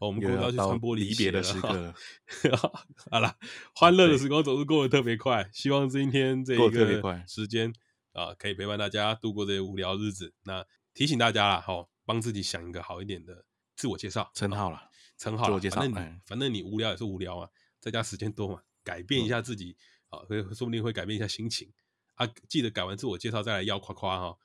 [0.00, 1.94] 我们要去传播离别的时刻。
[3.10, 3.36] 好了，
[3.74, 5.48] 欢乐的时光总是过得特别快。
[5.52, 7.72] 希望今天这一个时间
[8.12, 10.32] 啊，可以陪伴大家度过这些无聊日子。
[10.44, 13.44] 那提醒大家啦，好，帮自己想一个好一点的。
[13.76, 15.46] 自我介绍称号了，称号。
[15.46, 17.48] 自我介绍，反正反正你无聊也是无聊啊，
[17.80, 19.76] 在家时间多嘛，改变一下自己
[20.08, 21.70] 啊，会说不定会改变一下心情
[22.14, 22.26] 啊。
[22.48, 24.36] 记得改完自我介绍再来要夸夸哈，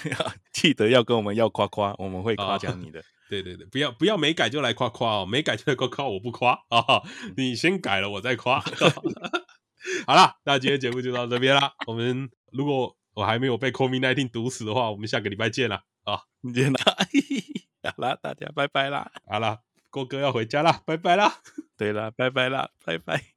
[0.52, 3.02] 记得要跟我们要夸夸，我们会夸奖你的。
[3.40, 7.02] 对对对，不要不要没改就来夸夸哦，没改就来夸夸，我不夸啊，
[7.36, 8.60] 你先改了我再夸。
[10.06, 11.72] 好啦，那今天节目就到这边啦。
[11.86, 16.20] 我们如果我还没有被 COVID-19 毒死的话，我们下个礼拜见啦啊，
[16.52, 16.80] 见啦。
[17.82, 19.10] 好啦，大家拜拜啦！
[19.26, 19.60] 好啦，
[19.90, 21.40] 郭哥要回家啦，拜拜啦！
[21.76, 23.22] 对啦，拜拜啦，拜拜。